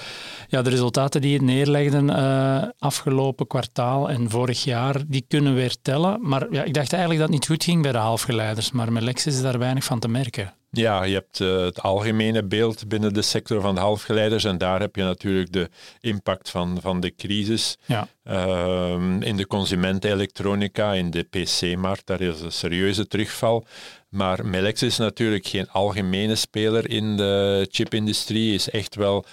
ja, 0.48 0.62
de 0.62 0.70
resultaten 0.70 1.20
die 1.20 1.32
het 1.32 1.42
neerlegden 1.42 2.08
uh, 2.08 2.62
afgelopen 2.78 3.46
kwartaal 3.46 4.10
en 4.10 4.30
vorig 4.30 4.64
jaar, 4.64 4.96
die 5.06 5.24
kunnen 5.28 5.54
weer 5.54 5.76
tellen. 5.82 6.18
Maar 6.20 6.46
ja, 6.50 6.62
ik 6.62 6.74
dacht 6.74 6.92
eigenlijk 6.92 7.20
dat 7.20 7.30
het 7.30 7.38
niet 7.40 7.48
goed 7.48 7.64
ging 7.64 7.82
bij 7.82 7.92
de 7.92 7.98
halfgeleiders, 7.98 8.70
maar 8.70 8.92
Melexis 8.92 9.34
is 9.34 9.42
daar 9.42 9.58
weinig 9.58 9.84
van 9.84 9.98
te 9.98 10.08
merken. 10.08 10.59
Ja, 10.72 11.04
je 11.04 11.14
hebt 11.14 11.40
uh, 11.40 11.60
het 11.60 11.82
algemene 11.82 12.44
beeld 12.44 12.88
binnen 12.88 13.14
de 13.14 13.22
sector 13.22 13.60
van 13.60 13.74
de 13.74 13.80
halfgeleiders 13.80 14.44
en 14.44 14.58
daar 14.58 14.80
heb 14.80 14.96
je 14.96 15.02
natuurlijk 15.02 15.52
de 15.52 15.68
impact 16.00 16.50
van, 16.50 16.78
van 16.80 17.00
de 17.00 17.14
crisis. 17.14 17.78
Ja. 17.86 18.08
Uh, 18.24 18.94
in 19.20 19.36
de 19.36 19.46
consumentenelektronica, 19.46 20.92
in 20.92 21.10
de 21.10 21.22
PC-markt, 21.22 22.06
daar 22.06 22.20
is 22.20 22.40
een 22.40 22.52
serieuze 22.52 23.06
terugval. 23.06 23.66
Maar 24.08 24.46
Melex 24.46 24.82
is 24.82 24.96
natuurlijk 24.96 25.46
geen 25.46 25.70
algemene 25.70 26.34
speler 26.34 26.90
in 26.90 27.16
de 27.16 27.66
chipindustrie, 27.70 28.54
is 28.54 28.70
echt 28.70 28.94
wel 28.94 29.24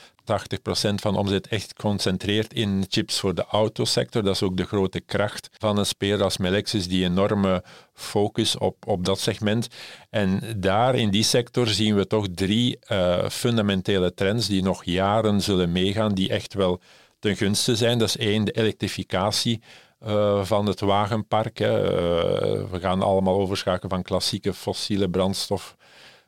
80% 0.92 0.94
van 0.96 1.16
omzet 1.16 1.48
echt 1.48 1.74
concentreert 1.74 2.54
in 2.54 2.86
chips 2.88 3.20
voor 3.20 3.36
de 3.36 3.46
autosector. 3.46 4.24
Dat 4.24 4.36
is 4.36 4.44
ook 4.44 4.58
de 4.58 4.66
grote 4.66 5.00
kracht 5.00 5.50
van 5.58 5.78
een 5.78 5.86
speler 5.86 6.24
als 6.24 6.38
Melexis, 6.38 6.88
die 6.88 7.06
enorme 7.06 7.64
focus 7.94 8.58
op, 8.58 8.88
op 8.88 9.06
dat 9.06 9.20
segment. 9.20 9.68
En 10.10 10.42
daar 10.58 10.96
in 10.96 11.10
die 11.10 11.24
sector 11.24 11.68
zien 11.68 11.96
we 11.96 12.08
toch 12.08 12.28
drie 12.36 12.80
uh, 12.92 13.30
fundamentele 13.30 14.14
trends 14.14 14.48
die 14.48 14.64
nog 14.64 14.86
jaren 14.86 15.42
zullen 15.42 15.72
meegaan, 15.72 16.14
die 16.14 16.30
echt 16.30 16.54
wel 16.54 16.82
ten 17.20 17.36
gunste 17.36 17.76
zijn. 17.76 17.98
Dat 17.98 18.08
is 18.08 18.18
één, 18.18 18.46
de 18.46 18.52
elektrificatie. 18.52 19.62
Uh, 20.06 20.44
van 20.44 20.66
het 20.66 20.80
wagenpark. 20.80 21.58
Hè. 21.58 21.84
Uh, 21.84 22.70
we 22.72 22.80
gaan 22.80 23.02
allemaal 23.02 23.40
overschakelen 23.40 23.90
van 23.90 24.04
klassieke 24.04 24.54
fossiele 24.54 25.10
brandstof 25.10 25.76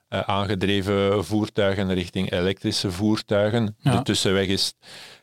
uh, 0.09 0.19
aangedreven 0.19 1.25
voertuigen 1.25 1.93
richting 1.93 2.31
elektrische 2.31 2.91
voertuigen. 2.91 3.75
De 3.81 4.01
tussenweg 4.01 4.47
is, 4.47 4.73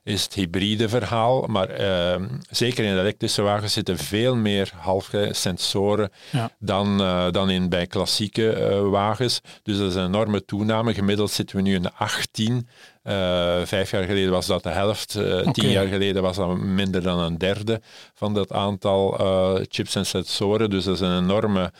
is 0.05 0.25
het 0.25 0.35
hybride 0.35 0.89
verhaal, 0.89 1.47
maar 1.47 1.81
uh, 1.81 2.27
zeker 2.51 2.85
in 2.85 2.99
elektrische 2.99 3.43
wagens 3.43 3.73
zitten 3.73 3.99
veel 3.99 4.37
meer 4.37 4.73
halfsensoren 4.77 6.11
ja. 6.31 6.51
dan, 6.59 7.01
uh, 7.01 7.31
dan 7.31 7.51
in, 7.51 7.69
bij 7.69 7.87
klassieke 7.87 8.81
wagens. 8.91 9.41
Dus 9.63 9.79
dat 9.79 9.89
is 9.89 9.95
een 9.95 10.07
enorme 10.07 10.45
toename. 10.45 10.95
Gemiddeld 10.95 11.31
zitten 11.31 11.57
we 11.57 11.63
nu 11.63 11.75
in 11.75 11.93
18. 11.95 12.69
vijf 13.65 13.91
jaar 13.91 14.05
geleden 14.05 14.31
was 14.31 14.47
dat 14.47 14.63
de 14.63 14.69
helft. 14.69 15.17
Okay. 15.17 15.53
Tien 15.53 15.71
jaar 15.71 15.87
geleden 15.87 16.23
was 16.23 16.37
dat 16.37 16.57
minder 16.59 17.03
dan 17.03 17.19
een 17.19 17.39
derde 17.39 17.81
van 18.15 18.35
dat 18.35 18.53
aantal 18.53 19.11
chips 19.69 19.95
en 19.95 20.07
sensoren. 20.07 20.71
Dus 20.71 20.85
dat 20.85 20.95
is 20.95 21.01
een 21.01 21.19
enorme 21.19 21.73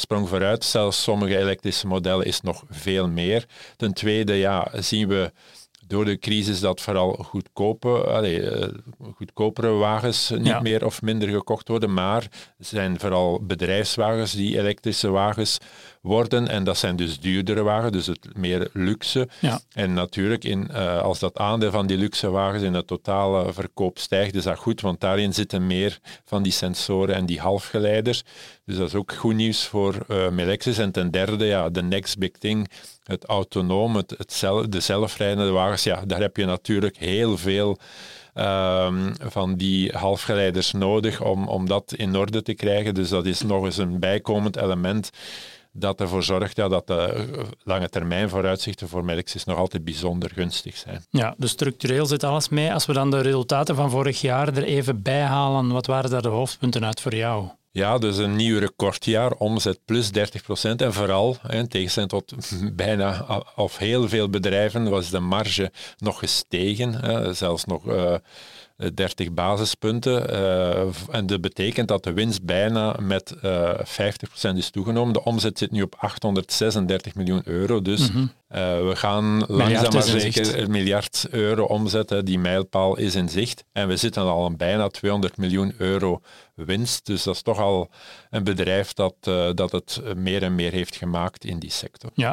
sprong 0.00 0.28
vooruit. 0.28 0.64
Zelfs 0.64 1.02
sommige 1.02 1.38
elektrische 1.38 1.86
modellen 1.86 2.26
is 2.26 2.40
nog 2.40 2.64
veel 2.70 3.08
meer. 3.08 3.46
Ten 3.76 3.92
tweede 3.92 4.34
ja, 4.34 4.70
zien 4.74 5.08
we 5.08 5.32
door 5.88 6.04
de 6.04 6.18
crisis 6.18 6.60
dat 6.60 6.80
vooral 6.80 7.12
goedkope, 7.12 7.88
allez, 7.88 8.38
eh, 8.38 8.68
goedkopere 9.14 9.68
wagens 9.68 10.30
niet 10.38 10.60
meer 10.60 10.84
of 10.84 11.02
minder 11.02 11.28
gekocht 11.28 11.68
worden, 11.68 11.92
maar 11.94 12.28
zijn 12.58 13.00
vooral 13.00 13.40
bedrijfswagens 13.42 14.32
die 14.32 14.58
elektrische 14.58 15.10
wagens 15.10 15.58
worden. 16.08 16.48
En 16.48 16.64
dat 16.64 16.78
zijn 16.78 16.96
dus 16.96 17.20
duurdere 17.20 17.62
wagens, 17.62 17.92
dus 17.92 18.06
het 18.06 18.36
meer 18.36 18.70
luxe. 18.72 19.28
Ja. 19.40 19.60
En 19.72 19.92
natuurlijk, 19.92 20.44
in, 20.44 20.68
uh, 20.70 21.02
als 21.02 21.18
dat 21.18 21.38
aandeel 21.38 21.70
van 21.70 21.86
die 21.86 21.96
luxe 21.96 22.30
wagens 22.30 22.62
in 22.62 22.74
het 22.74 22.86
totale 22.86 23.52
verkoop 23.52 23.98
stijgt, 23.98 24.34
is 24.34 24.42
dat 24.44 24.58
goed, 24.58 24.80
want 24.80 25.00
daarin 25.00 25.34
zitten 25.34 25.66
meer 25.66 25.98
van 26.24 26.42
die 26.42 26.52
sensoren 26.52 27.14
en 27.14 27.26
die 27.26 27.40
halfgeleiders. 27.40 28.22
Dus 28.64 28.76
dat 28.76 28.88
is 28.88 28.94
ook 28.94 29.12
goed 29.12 29.34
nieuws 29.34 29.66
voor 29.66 29.94
uh, 30.08 30.28
Melexis. 30.28 30.78
En 30.78 30.92
ten 30.92 31.10
derde, 31.10 31.44
ja, 31.44 31.68
de 31.68 31.82
next 31.82 32.18
big 32.18 32.30
thing, 32.30 32.70
het 33.04 33.24
autonoom, 33.24 33.96
het, 33.96 34.14
het 34.18 34.32
zelf, 34.32 34.66
de 34.66 34.80
zelfrijdende 34.80 35.50
wagens, 35.50 35.82
ja, 35.82 36.02
daar 36.06 36.20
heb 36.20 36.36
je 36.36 36.44
natuurlijk 36.44 36.96
heel 36.98 37.36
veel 37.36 37.78
um, 38.34 39.12
van 39.18 39.54
die 39.56 39.92
halfgeleiders 39.92 40.72
nodig 40.72 41.22
om, 41.22 41.48
om 41.48 41.66
dat 41.66 41.94
in 41.96 42.16
orde 42.16 42.42
te 42.42 42.54
krijgen. 42.54 42.94
Dus 42.94 43.08
dat 43.08 43.26
is 43.26 43.42
nog 43.42 43.64
eens 43.64 43.76
een 43.76 43.98
bijkomend 43.98 44.56
element 44.56 45.10
dat 45.72 46.00
ervoor 46.00 46.22
zorgt 46.22 46.56
ja, 46.56 46.68
dat 46.68 46.86
de 46.86 47.26
lange 47.62 47.88
termijn 47.88 48.28
vooruitzichten 48.28 48.88
voor 48.88 49.04
Melexis 49.04 49.44
nog 49.44 49.58
altijd 49.58 49.84
bijzonder 49.84 50.30
gunstig 50.34 50.76
zijn. 50.76 51.04
Ja, 51.10 51.34
dus 51.38 51.50
structureel 51.50 52.06
zit 52.06 52.24
alles 52.24 52.48
mee. 52.48 52.72
Als 52.72 52.86
we 52.86 52.92
dan 52.92 53.10
de 53.10 53.20
resultaten 53.20 53.74
van 53.74 53.90
vorig 53.90 54.20
jaar 54.20 54.48
er 54.48 54.62
even 54.62 55.02
bij 55.02 55.22
halen, 55.22 55.72
wat 55.72 55.86
waren 55.86 56.10
daar 56.10 56.22
de 56.22 56.28
hoofdpunten 56.28 56.84
uit 56.84 57.00
voor 57.00 57.14
jou? 57.14 57.48
Ja, 57.70 57.98
dus 57.98 58.16
een 58.16 58.36
nieuw 58.36 58.58
recordjaar, 58.58 59.32
omzet 59.32 59.80
plus 59.84 60.12
30 60.12 60.42
procent. 60.42 60.82
En 60.82 60.92
vooral, 60.92 61.36
in 61.48 61.68
tegenstelling 61.68 62.10
tot 62.10 62.34
bijna 62.76 63.26
of 63.56 63.76
heel 63.76 64.08
veel 64.08 64.28
bedrijven, 64.28 64.90
was 64.90 65.10
de 65.10 65.20
marge 65.20 65.72
nog 65.98 66.18
gestegen, 66.18 66.94
hè, 66.94 67.32
zelfs 67.32 67.64
nog... 67.64 67.82
Uh, 68.78 68.88
30 68.94 69.32
basispunten. 69.32 70.30
Uh, 70.30 70.80
en 71.10 71.26
dat 71.26 71.40
betekent 71.40 71.88
dat 71.88 72.04
de 72.04 72.12
winst 72.12 72.42
bijna 72.42 72.96
met 73.00 73.34
uh, 73.44 73.70
eh, 73.98 74.12
50% 74.52 74.56
is 74.56 74.70
toegenomen. 74.70 75.12
De 75.12 75.24
omzet 75.24 75.58
zit 75.58 75.70
nu 75.70 75.82
op 75.82 75.94
836 75.98 77.14
miljoen 77.14 77.42
euro. 77.44 77.82
Dus 77.82 78.12
mm 78.12 78.30
we 78.48 78.92
gaan 78.94 79.44
langzaam 79.48 79.92
maar 79.92 80.02
zeker 80.02 80.58
een 80.58 80.70
miljard 80.70 81.26
euro 81.30 81.64
omzetten. 81.64 82.24
Die 82.24 82.38
mijlpaal 82.38 82.96
is 82.96 83.14
in 83.14 83.28
zicht. 83.28 83.64
En 83.72 83.88
we 83.88 83.96
zitten 83.96 84.22
al 84.22 84.44
aan 84.44 84.56
bijna 84.56 84.88
200 84.88 85.36
miljoen 85.36 85.74
euro 85.78 86.20
winst. 86.54 87.06
Dus 87.06 87.22
dat 87.22 87.34
is 87.34 87.42
toch 87.42 87.58
al 87.58 87.90
een 88.30 88.44
bedrijf 88.44 88.92
dat, 88.92 89.14
dat 89.54 89.72
het 89.72 90.00
meer 90.16 90.42
en 90.42 90.54
meer 90.54 90.72
heeft 90.72 90.96
gemaakt 90.96 91.44
in 91.44 91.58
die 91.58 91.70
sector. 91.70 92.10
Ja, 92.14 92.32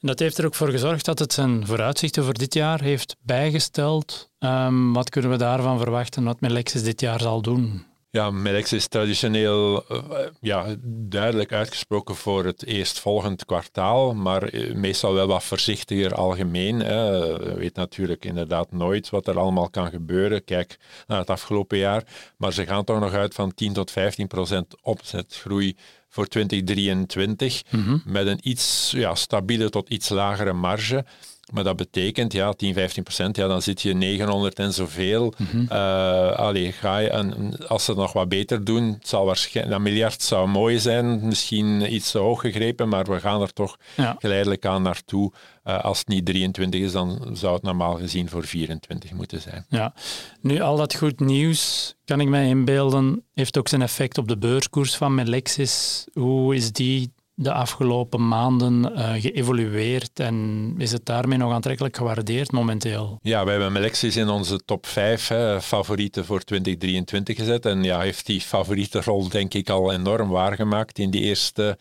en 0.00 0.08
dat 0.08 0.18
heeft 0.18 0.38
er 0.38 0.46
ook 0.46 0.54
voor 0.54 0.70
gezorgd 0.70 1.04
dat 1.04 1.18
het 1.18 1.32
zijn 1.32 1.66
vooruitzichten 1.66 2.24
voor 2.24 2.34
dit 2.34 2.54
jaar 2.54 2.80
heeft 2.80 3.16
bijgesteld. 3.20 4.31
Um, 4.44 4.92
wat 4.92 5.10
kunnen 5.10 5.30
we 5.30 5.36
daarvan 5.36 5.78
verwachten 5.78 6.24
wat 6.24 6.40
Melexis 6.40 6.82
dit 6.82 7.00
jaar 7.00 7.20
zal 7.20 7.42
doen? 7.42 7.84
Ja, 8.12 8.30
Melex 8.30 8.72
is 8.72 8.86
traditioneel 8.86 9.84
uh, 9.92 9.98
ja, 10.40 10.66
duidelijk 11.08 11.52
uitgesproken 11.52 12.16
voor 12.16 12.44
het 12.44 12.66
eerstvolgend 12.66 13.44
kwartaal, 13.44 14.14
maar 14.14 14.42
eh, 14.42 14.74
meestal 14.74 15.14
wel 15.14 15.26
wat 15.26 15.44
voorzichtiger 15.44 16.14
algemeen. 16.14 16.78
Hè. 16.78 17.10
Je 17.10 17.54
weet 17.56 17.74
natuurlijk 17.74 18.24
inderdaad 18.24 18.72
nooit 18.72 19.10
wat 19.10 19.26
er 19.26 19.38
allemaal 19.38 19.70
kan 19.70 19.90
gebeuren. 19.90 20.44
Kijk 20.44 20.78
naar 21.06 21.18
het 21.18 21.30
afgelopen 21.30 21.78
jaar, 21.78 22.04
maar 22.36 22.52
ze 22.52 22.66
gaan 22.66 22.84
toch 22.84 23.00
nog 23.00 23.12
uit 23.12 23.34
van 23.34 23.54
10 23.54 23.72
tot 23.72 23.90
15 23.90 24.26
procent 24.26 24.82
opzetgroei 24.82 25.76
voor 26.08 26.26
2023, 26.26 27.62
mm 27.70 27.84
-hmm. 27.84 28.02
met 28.04 28.26
een 28.26 28.40
iets 28.42 28.90
ja, 28.90 29.14
stabiele 29.14 29.70
tot 29.70 29.88
iets 29.88 30.08
lagere 30.08 30.52
marge. 30.52 31.04
Maar 31.52 31.64
dat 31.64 31.76
betekent, 31.76 32.32
ja, 32.32 32.52
10, 32.52 32.74
15 32.74 33.02
procent, 33.02 33.36
ja, 33.36 33.46
dan 33.46 33.62
zit 33.62 33.82
je 33.82 33.94
900 33.94 34.58
en 34.58 34.72
zoveel. 34.72 35.34
Mm 35.36 35.46
-hmm. 35.50 35.66
uh, 35.72 36.32
allee, 36.32 36.72
ga 36.72 36.98
je, 36.98 37.10
en 37.10 37.56
als 37.68 37.84
ze 37.84 37.90
het 37.90 38.00
nog 38.00 38.12
wat 38.12 38.28
beter 38.28 38.64
doen, 38.64 38.92
het 38.92 39.08
zal 39.08 39.24
waarschijnlijk, 39.24 39.76
een 39.76 39.82
miljard 39.82 40.22
zou 40.22 40.48
mooi 40.48 40.78
zijn, 40.78 41.26
misschien 41.26 41.94
iets 41.94 42.10
te 42.10 42.18
hoog 42.18 42.40
gegrepen, 42.40 42.88
maar 42.88 43.04
we 43.04 43.20
gaan 43.20 43.40
er 43.40 43.52
toch 43.52 43.76
ja. 43.96 44.16
geleidelijk 44.18 44.66
aan 44.66 44.82
naartoe. 44.82 45.32
Uh, 45.64 45.84
als 45.84 45.98
het 45.98 46.08
niet 46.08 46.26
23 46.26 46.80
is, 46.80 46.92
dan 46.92 47.28
zou 47.32 47.54
het 47.54 47.62
normaal 47.62 47.94
gezien 47.94 48.28
voor 48.28 48.44
24 48.44 49.12
moeten 49.12 49.40
zijn. 49.40 49.64
Ja, 49.68 49.94
nu 50.40 50.60
al 50.60 50.76
dat 50.76 50.94
goed 50.94 51.20
nieuws, 51.20 51.94
kan 52.04 52.20
ik 52.20 52.28
mij 52.28 52.48
inbeelden, 52.48 53.24
heeft 53.34 53.58
ook 53.58 53.68
zijn 53.68 53.82
effect 53.82 54.18
op 54.18 54.28
de 54.28 54.38
beurskoers 54.38 54.96
van 54.96 55.14
Melexis. 55.14 56.06
Hoe 56.12 56.54
is 56.54 56.72
die 56.72 57.12
de 57.42 57.52
afgelopen 57.52 58.28
maanden 58.28 58.92
uh, 58.92 59.12
geëvolueerd 59.12 60.20
en 60.20 60.74
is 60.78 60.92
het 60.92 61.06
daarmee 61.06 61.38
nog 61.38 61.52
aantrekkelijk 61.52 61.96
gewaardeerd 61.96 62.52
momenteel? 62.52 63.18
Ja, 63.22 63.44
wij 63.44 63.52
hebben 63.54 63.72
Melexis 63.72 64.16
in 64.16 64.28
onze 64.28 64.60
top 64.64 64.86
5 64.86 65.28
hè, 65.28 65.60
favorieten 65.60 66.24
voor 66.24 66.40
2023 66.40 67.36
gezet 67.36 67.66
en 67.66 67.82
ja, 67.82 68.00
heeft 68.00 68.26
die 68.26 68.40
favoriete 68.40 69.00
rol 69.00 69.28
denk 69.28 69.54
ik 69.54 69.70
al 69.70 69.92
enorm 69.92 70.28
waargemaakt 70.28 70.98
in 70.98 71.10
die 71.10 71.22
eerste 71.22 71.78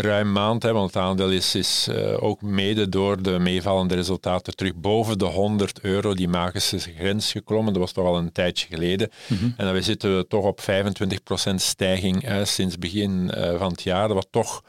ruim 0.00 0.32
maand, 0.32 0.62
hè, 0.62 0.72
want 0.72 0.94
het 0.94 1.02
aandeel 1.02 1.30
is, 1.30 1.54
is 1.54 1.88
uh, 1.90 2.22
ook 2.22 2.42
mede 2.42 2.88
door 2.88 3.22
de 3.22 3.38
meevallende 3.38 3.94
resultaten 3.94 4.56
terug 4.56 4.74
boven 4.74 5.18
de 5.18 5.24
100 5.24 5.80
euro, 5.80 6.14
die 6.14 6.28
magische 6.28 6.78
grens 6.78 7.32
geklommen. 7.32 7.72
Dat 7.72 7.82
was 7.82 7.92
toch 7.92 8.06
al 8.06 8.16
een 8.16 8.32
tijdje 8.32 8.66
geleden. 8.70 9.10
Mm 9.26 9.36
-hmm. 9.36 9.54
En 9.56 9.72
dan 9.72 9.82
zitten 9.82 10.16
we 10.16 10.26
toch 10.26 10.44
op 10.44 10.60
25% 10.60 11.54
stijging 11.54 12.28
uh, 12.28 12.44
sinds 12.44 12.78
begin 12.78 13.32
van 13.58 13.70
het 13.70 13.82
jaar, 13.82 14.14
wat 14.14 14.26
toch 14.30 14.62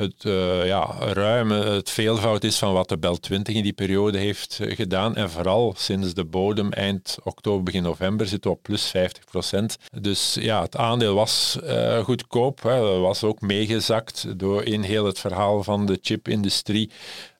het 0.00 0.24
uh, 0.24 0.66
ja, 0.66 0.96
ruime, 0.98 1.54
het 1.54 1.90
veelvoud 1.90 2.44
is 2.44 2.58
van 2.58 2.72
wat 2.72 2.88
de 2.88 2.98
Bel 2.98 3.16
20 3.16 3.54
in 3.54 3.62
die 3.62 3.72
periode 3.72 4.18
heeft 4.18 4.58
uh, 4.62 4.76
gedaan. 4.76 5.16
En 5.16 5.30
vooral 5.30 5.74
sinds 5.76 6.14
de 6.14 6.24
bodem 6.24 6.72
eind 6.72 7.18
oktober, 7.24 7.62
begin 7.62 7.82
november 7.82 8.26
zitten 8.26 8.50
we 8.50 8.56
op 8.56 8.62
plus 8.62 8.84
50 8.86 9.24
procent. 9.24 9.76
Dus 10.00 10.36
ja, 10.40 10.62
het 10.62 10.76
aandeel 10.76 11.14
was 11.14 11.58
uh, 11.64 11.98
goedkoop, 11.98 12.62
hè, 12.62 12.98
was 12.98 13.24
ook 13.24 13.40
meegezakt 13.40 14.38
door 14.38 14.64
in 14.64 14.82
heel 14.82 15.04
het 15.04 15.18
verhaal 15.18 15.62
van 15.62 15.86
de 15.86 15.98
chipindustrie. 16.02 16.90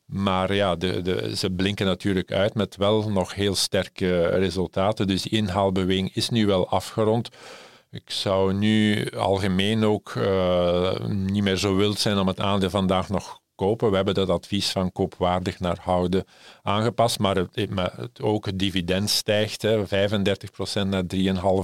Maar 0.06 0.54
ja, 0.54 0.76
de, 0.76 1.02
de, 1.02 1.36
ze 1.36 1.50
blinken 1.50 1.86
natuurlijk 1.86 2.32
uit 2.32 2.54
met 2.54 2.76
wel 2.76 3.10
nog 3.10 3.34
heel 3.34 3.54
sterke 3.54 4.26
resultaten. 4.26 5.06
Dus 5.06 5.22
die 5.22 5.32
inhaalbeweging 5.32 6.14
is 6.14 6.28
nu 6.28 6.46
wel 6.46 6.68
afgerond. 6.68 7.28
Ik 7.90 8.10
zou 8.10 8.52
nu 8.52 9.06
algemeen 9.10 9.84
ook 9.84 10.14
uh, 10.14 10.98
niet 11.06 11.42
meer 11.42 11.56
zo 11.56 11.76
wild 11.76 11.98
zijn 11.98 12.18
om 12.18 12.26
het 12.26 12.40
aandeel 12.40 12.70
vandaag 12.70 13.08
nog 13.08 13.40
kopen. 13.54 13.90
We 13.90 13.96
hebben 13.96 14.14
dat 14.14 14.28
advies 14.28 14.70
van 14.70 14.92
koopwaardig 14.92 15.60
naar 15.60 15.78
houden 15.80 16.24
aangepast, 16.62 17.18
maar 17.18 17.36
het, 17.36 18.22
ook 18.22 18.46
het 18.46 18.58
dividend 18.58 19.10
stijgt, 19.10 19.62
hè, 19.62 19.84
35% 19.84 19.88
naar 20.86 21.04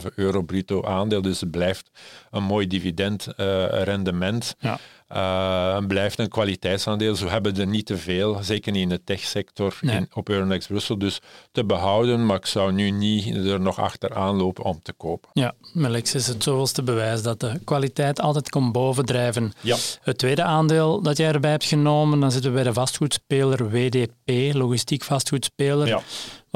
3,5 0.08 0.14
euro 0.14 0.42
bruto 0.42 0.84
aandeel, 0.84 1.22
dus 1.22 1.40
het 1.40 1.50
blijft 1.50 1.90
een 2.30 2.42
mooi 2.42 2.66
dividendrendement. 2.66 4.54
Ja. 4.58 4.78
Uh, 5.12 5.78
blijft 5.86 6.18
een 6.18 6.28
kwaliteitsaandeel. 6.28 7.16
Zo 7.16 7.28
hebben 7.28 7.56
er 7.56 7.66
niet 7.66 7.86
te 7.86 7.96
veel, 7.96 8.38
zeker 8.42 8.72
niet 8.72 8.82
in 8.82 8.88
de 8.88 9.04
techsector 9.04 9.78
nee. 9.80 9.96
in, 9.96 10.08
op 10.12 10.28
Euronext 10.28 10.68
Brussel. 10.68 10.98
Dus 10.98 11.18
te 11.52 11.64
behouden, 11.64 12.26
maar 12.26 12.36
ik 12.36 12.46
zou 12.46 12.72
nu 12.72 12.90
niet 12.90 13.34
er 13.34 13.60
nog 13.60 13.80
achteraan 13.80 14.36
lopen 14.36 14.64
om 14.64 14.80
te 14.82 14.92
kopen. 14.92 15.30
Ja, 15.32 15.54
Melex 15.72 16.14
is 16.14 16.26
het 16.26 16.42
zoveelste 16.42 16.82
bewijs 16.82 17.22
dat 17.22 17.40
de 17.40 17.60
kwaliteit 17.64 18.20
altijd 18.20 18.48
komt 18.48 18.72
bovendrijven. 18.72 19.52
Ja. 19.60 19.76
Het 20.02 20.18
tweede 20.18 20.42
aandeel 20.42 21.02
dat 21.02 21.16
jij 21.16 21.32
erbij 21.32 21.50
hebt 21.50 21.64
genomen, 21.64 22.20
dan 22.20 22.32
zitten 22.32 22.50
we 22.50 22.56
bij 22.56 22.66
de 22.66 22.72
vastgoedspeler 22.72 23.70
WDP, 23.70 24.54
logistiek 24.54 25.02
vastgoedspeler. 25.02 25.86
Ja. 25.86 26.02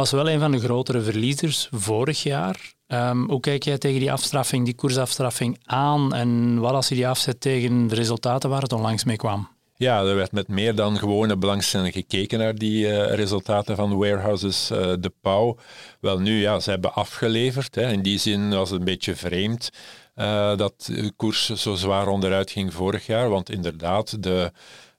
Was 0.01 0.11
wel 0.11 0.31
een 0.31 0.41
van 0.41 0.51
de 0.51 0.61
grotere 0.61 1.01
verliezers 1.01 1.69
vorig 1.71 2.23
jaar. 2.23 2.75
Um, 2.87 3.29
hoe 3.29 3.41
kijk 3.41 3.63
jij 3.63 3.79
tegen 3.79 4.01
die 4.01 4.13
afstraffing, 4.13 4.65
die 4.65 4.75
koersafstraffing 4.75 5.59
aan 5.65 6.15
en 6.15 6.59
wat 6.59 6.73
als 6.73 6.89
je 6.89 6.95
die 6.95 7.09
afzet 7.09 7.41
tegen 7.41 7.87
de 7.87 7.95
resultaten 7.95 8.51
waar 8.51 8.63
het 8.63 8.73
onlangs 8.73 9.05
mee 9.05 9.17
kwam? 9.17 9.49
Ja, 9.77 10.01
er 10.03 10.15
werd 10.15 10.33
met 10.33 10.49
meer 10.49 10.75
dan 10.75 10.99
gewone 10.99 11.37
belangstelling 11.37 11.93
gekeken 11.93 12.39
naar 12.39 12.55
die 12.55 12.87
uh, 12.87 13.15
resultaten 13.15 13.77
van 13.77 13.97
warehouses 13.97 14.71
uh, 14.71 14.79
de 14.79 15.13
Pauw. 15.21 15.57
Wel 16.01 16.19
nu, 16.19 16.41
ja, 16.41 16.61
ze 16.61 16.71
hebben 16.71 16.95
afgeleverd. 16.95 17.75
Hè. 17.75 17.93
In 17.93 18.03
die 18.03 18.19
zin 18.19 18.51
was 18.51 18.71
het 18.71 18.79
een 18.79 18.85
beetje 18.85 19.17
vreemd 19.17 19.71
uh, 20.17 20.57
dat 20.57 20.75
de 20.87 21.13
koers 21.17 21.47
zo 21.47 21.75
zwaar 21.75 22.09
onderuit 22.09 22.51
ging 22.51 22.75
vorig 22.75 23.07
jaar, 23.07 23.29
want 23.29 23.51
inderdaad, 23.51 24.23
de 24.23 24.53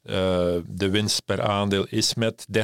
uh, 0.04 0.14
de 0.68 0.90
winst 0.90 1.26
per 1.26 1.42
aandeel 1.42 1.86
is 1.90 2.14
met 2.14 2.46
13% 2.58 2.60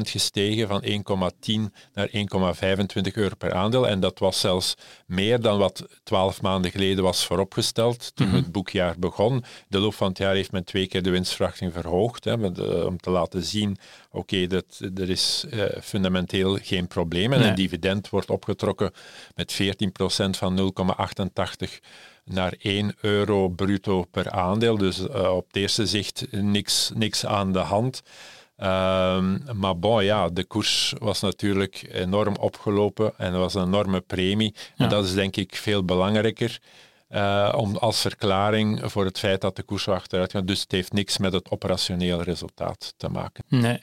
gestegen 0.00 0.68
van 0.68 0.84
1,10 0.84 1.72
naar 1.94 2.08
1,25 2.08 3.12
euro 3.12 3.34
per 3.38 3.52
aandeel. 3.54 3.88
En 3.88 4.00
dat 4.00 4.18
was 4.18 4.40
zelfs 4.40 4.74
meer 5.06 5.40
dan 5.40 5.58
wat 5.58 5.86
12 6.02 6.42
maanden 6.42 6.70
geleden 6.70 7.04
was 7.04 7.26
vooropgesteld 7.26 8.16
toen 8.16 8.26
mm 8.26 8.32
-hmm. 8.32 8.42
het 8.42 8.52
boekjaar 8.52 8.98
begon. 8.98 9.44
De 9.68 9.78
loop 9.78 9.94
van 9.94 10.08
het 10.08 10.18
jaar 10.18 10.34
heeft 10.34 10.52
men 10.52 10.64
twee 10.64 10.86
keer 10.86 11.02
de 11.02 11.10
winstverwachting 11.10 11.72
verhoogd 11.72 12.24
hè, 12.24 12.36
met, 12.36 12.58
uh, 12.58 12.84
om 12.84 12.96
te 12.96 13.10
laten 13.10 13.42
zien, 13.42 13.76
oké, 14.10 14.46
okay, 14.46 14.62
er 14.94 15.10
is 15.10 15.44
uh, 15.50 15.64
fundamenteel 15.82 16.58
geen 16.62 16.86
probleem. 16.86 17.32
En 17.32 17.38
nee. 17.38 17.48
een 17.48 17.54
dividend 17.54 18.08
wordt 18.08 18.30
opgetrokken 18.30 18.92
met 19.34 19.62
14% 19.62 19.66
van 20.30 20.72
0,88 21.68 21.80
naar 22.24 22.54
1 22.58 22.94
euro 23.00 23.48
bruto 23.48 24.04
per 24.04 24.30
aandeel. 24.30 24.76
Dus 24.76 25.00
uh, 25.00 25.34
op 25.34 25.46
het 25.46 25.56
eerste 25.56 25.86
zicht 25.86 26.26
niks, 26.30 26.90
niks 26.94 27.26
aan 27.26 27.52
de 27.52 27.58
hand. 27.58 28.02
Um, 28.56 29.42
maar 29.54 29.78
bon, 29.78 30.04
ja, 30.04 30.28
de 30.28 30.44
koers 30.44 30.94
was 30.98 31.20
natuurlijk 31.20 31.88
enorm 31.92 32.36
opgelopen 32.36 33.12
en 33.18 33.32
er 33.32 33.38
was 33.38 33.54
een 33.54 33.62
enorme 33.62 34.00
premie. 34.00 34.54
Ja. 34.54 34.84
En 34.84 34.90
dat 34.90 35.04
is 35.04 35.14
denk 35.14 35.36
ik 35.36 35.56
veel 35.56 35.84
belangrijker. 35.84 36.60
Uh, 37.10 37.52
om, 37.56 37.76
als 37.76 38.00
verklaring 38.00 38.80
voor 38.84 39.04
het 39.04 39.18
feit 39.18 39.40
dat 39.40 39.56
de 39.56 39.62
koers 39.62 39.88
achteruit 39.88 40.30
gaat. 40.30 40.46
Dus 40.46 40.60
het 40.60 40.72
heeft 40.72 40.92
niks 40.92 41.18
met 41.18 41.32
het 41.32 41.50
operationeel 41.50 42.22
resultaat 42.22 42.94
te 42.96 43.08
maken. 43.08 43.44
Nee. 43.48 43.82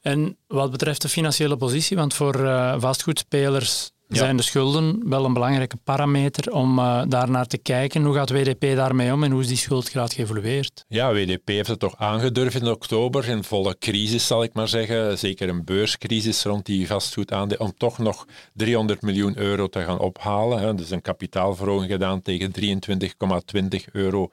En 0.00 0.36
wat 0.46 0.70
betreft 0.70 1.02
de 1.02 1.08
financiële 1.08 1.56
positie, 1.56 1.96
want 1.96 2.14
voor 2.14 2.40
uh, 2.40 2.74
vastgoedspelers. 2.78 3.90
Zijn 4.16 4.36
de 4.36 4.42
schulden 4.42 5.08
wel 5.08 5.24
een 5.24 5.32
belangrijke 5.32 5.76
parameter 5.84 6.52
om 6.52 6.78
uh, 6.78 7.02
daar 7.08 7.30
naar 7.30 7.46
te 7.46 7.58
kijken. 7.58 8.02
Hoe 8.04 8.14
gaat 8.14 8.30
WDP 8.30 8.76
daarmee 8.76 9.12
om 9.12 9.24
en 9.24 9.30
hoe 9.30 9.40
is 9.40 9.48
die 9.48 9.56
schuldgraad 9.56 10.12
geëvolueerd? 10.12 10.84
Ja, 10.88 11.12
WDP 11.12 11.48
heeft 11.48 11.68
het 11.68 11.78
toch 11.78 11.96
aangedurfd 11.96 12.60
in 12.60 12.68
oktober, 12.68 13.28
in 13.28 13.44
volle 13.44 13.76
crisis 13.78 14.26
zal 14.26 14.42
ik 14.42 14.54
maar 14.54 14.68
zeggen, 14.68 15.18
zeker 15.18 15.48
een 15.48 15.64
beurscrisis 15.64 16.44
rond 16.44 16.66
die 16.66 16.86
vastgoedaandeel, 16.86 17.58
om 17.58 17.72
toch 17.76 17.98
nog 17.98 18.26
300 18.54 19.02
miljoen 19.02 19.38
euro 19.38 19.68
te 19.68 19.82
gaan 19.82 19.98
ophalen. 19.98 20.58
Hè. 20.58 20.74
Dus 20.74 20.90
een 20.90 21.02
kapitaalverhoging 21.02 21.90
gedaan 21.90 22.22
tegen 22.22 22.52
23,20 22.60 23.92
euro 23.92 24.30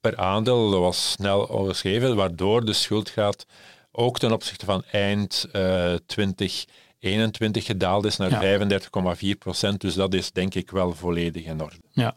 per 0.00 0.16
aandeel. 0.16 0.70
Dat 0.70 0.80
was 0.80 1.10
snel 1.10 1.50
overschreven, 1.50 2.16
waardoor 2.16 2.64
de 2.64 2.72
schuldgraad 2.72 3.46
ook 3.92 4.18
ten 4.18 4.32
opzichte 4.32 4.64
van 4.64 4.84
eind 4.90 5.46
uh, 5.52 5.94
2021 7.00 7.64
gedaald 7.64 8.04
is 8.04 8.16
naar 8.16 8.60
35,4 9.20 9.38
procent. 9.38 9.80
Dus 9.80 9.94
dat 9.94 10.14
is 10.14 10.32
denk 10.32 10.54
ik 10.54 10.70
wel 10.70 10.94
volledig 10.94 11.44
in 11.44 11.62
orde. 11.62 11.76
Ja. 11.92 12.16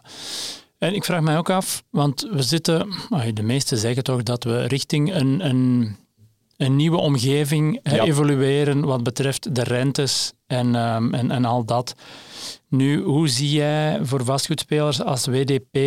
En 0.77 0.93
ik 0.93 1.03
vraag 1.03 1.21
mij 1.21 1.37
ook 1.37 1.49
af, 1.49 1.83
want 1.89 2.27
we 2.31 2.41
zitten, 2.41 2.93
de 3.33 3.43
meesten 3.43 3.77
zeggen 3.77 4.03
toch 4.03 4.23
dat 4.23 4.43
we 4.43 4.65
richting 4.65 5.13
een, 5.15 5.45
een, 5.45 5.95
een 6.57 6.75
nieuwe 6.75 6.97
omgeving 6.97 7.79
evolueren 7.83 8.85
wat 8.85 9.03
betreft 9.03 9.55
de 9.55 9.63
rentes 9.63 10.33
en, 10.47 10.75
um, 10.75 11.13
en, 11.13 11.31
en 11.31 11.45
al 11.45 11.65
dat. 11.65 11.95
Nu, 12.67 13.01
hoe 13.01 13.27
zie 13.27 13.51
jij 13.51 13.99
voor 14.01 14.23
vastgoedspelers 14.23 15.01
als 15.01 15.25
WDP 15.25 15.77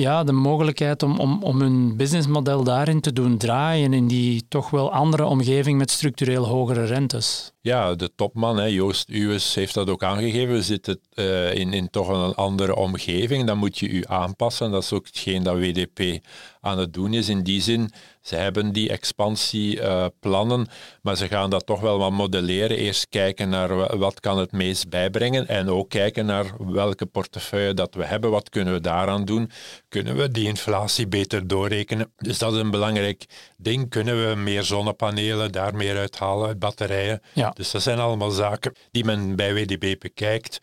ja, 0.00 0.24
de 0.24 0.32
mogelijkheid 0.32 1.02
om, 1.02 1.18
om, 1.18 1.42
om 1.42 1.60
hun 1.60 1.96
businessmodel 1.96 2.64
daarin 2.64 3.00
te 3.00 3.12
doen 3.12 3.38
draaien, 3.38 3.92
in 3.92 4.06
die 4.06 4.44
toch 4.48 4.70
wel 4.70 4.92
andere 4.92 5.24
omgeving 5.24 5.78
met 5.78 5.90
structureel 5.90 6.46
hogere 6.46 6.84
rentes? 6.84 7.52
Ja, 7.60 7.94
de 7.94 8.10
topman, 8.14 8.56
hè, 8.56 8.64
Joost 8.64 9.08
Uwes, 9.08 9.54
heeft 9.54 9.74
dat 9.74 9.90
ook 9.90 10.02
aangegeven. 10.02 10.54
We 10.54 10.62
zitten 10.62 11.00
uh, 11.14 11.54
in, 11.54 11.72
in 11.72 11.90
toch 11.90 12.08
een 12.08 12.34
andere 12.34 12.76
omgeving. 12.76 13.46
Dan 13.46 13.58
moet 13.58 13.78
je 13.78 13.94
je 13.94 14.08
aanpassen. 14.08 14.70
Dat 14.70 14.82
is 14.82 14.92
ook 14.92 15.06
hetgeen 15.06 15.42
dat 15.42 15.56
WDP 15.56 16.24
aan 16.68 16.78
het 16.78 16.92
doen 16.92 17.14
is. 17.14 17.28
In 17.28 17.42
die 17.42 17.62
zin, 17.62 17.90
ze 18.20 18.36
hebben 18.36 18.72
die 18.72 18.88
expansieplannen, 18.88 20.60
uh, 20.60 20.66
maar 21.02 21.16
ze 21.16 21.28
gaan 21.28 21.50
dat 21.50 21.66
toch 21.66 21.80
wel 21.80 21.98
wat 21.98 22.10
modelleren. 22.10 22.76
Eerst 22.76 23.08
kijken 23.08 23.48
naar 23.48 23.98
wat 23.98 24.20
kan 24.20 24.38
het 24.38 24.52
meest 24.52 24.88
bijbrengen 24.88 25.48
en 25.48 25.68
ook 25.68 25.88
kijken 25.88 26.26
naar 26.26 26.46
welke 26.58 27.06
portefeuille 27.06 27.74
dat 27.74 27.94
we 27.94 28.04
hebben. 28.04 28.30
Wat 28.30 28.48
kunnen 28.48 28.74
we 28.74 28.80
daaraan 28.80 29.24
doen? 29.24 29.50
Kunnen 29.88 30.16
we 30.16 30.30
die 30.30 30.46
inflatie 30.46 31.08
beter 31.08 31.46
doorrekenen? 31.46 32.12
Dus 32.16 32.38
dat 32.38 32.52
is 32.52 32.60
een 32.60 32.70
belangrijk 32.70 33.24
ding. 33.56 33.90
Kunnen 33.90 34.28
we 34.28 34.34
meer 34.34 34.62
zonnepanelen 34.62 35.52
daar 35.52 35.74
meer 35.74 35.96
uithalen 35.96 36.48
uit 36.48 36.58
batterijen? 36.58 37.22
Ja. 37.32 37.50
Dus 37.50 37.70
dat 37.70 37.82
zijn 37.82 37.98
allemaal 37.98 38.30
zaken 38.30 38.72
die 38.90 39.04
men 39.04 39.36
bij 39.36 39.54
WDB 39.54 39.94
bekijkt. 39.98 40.60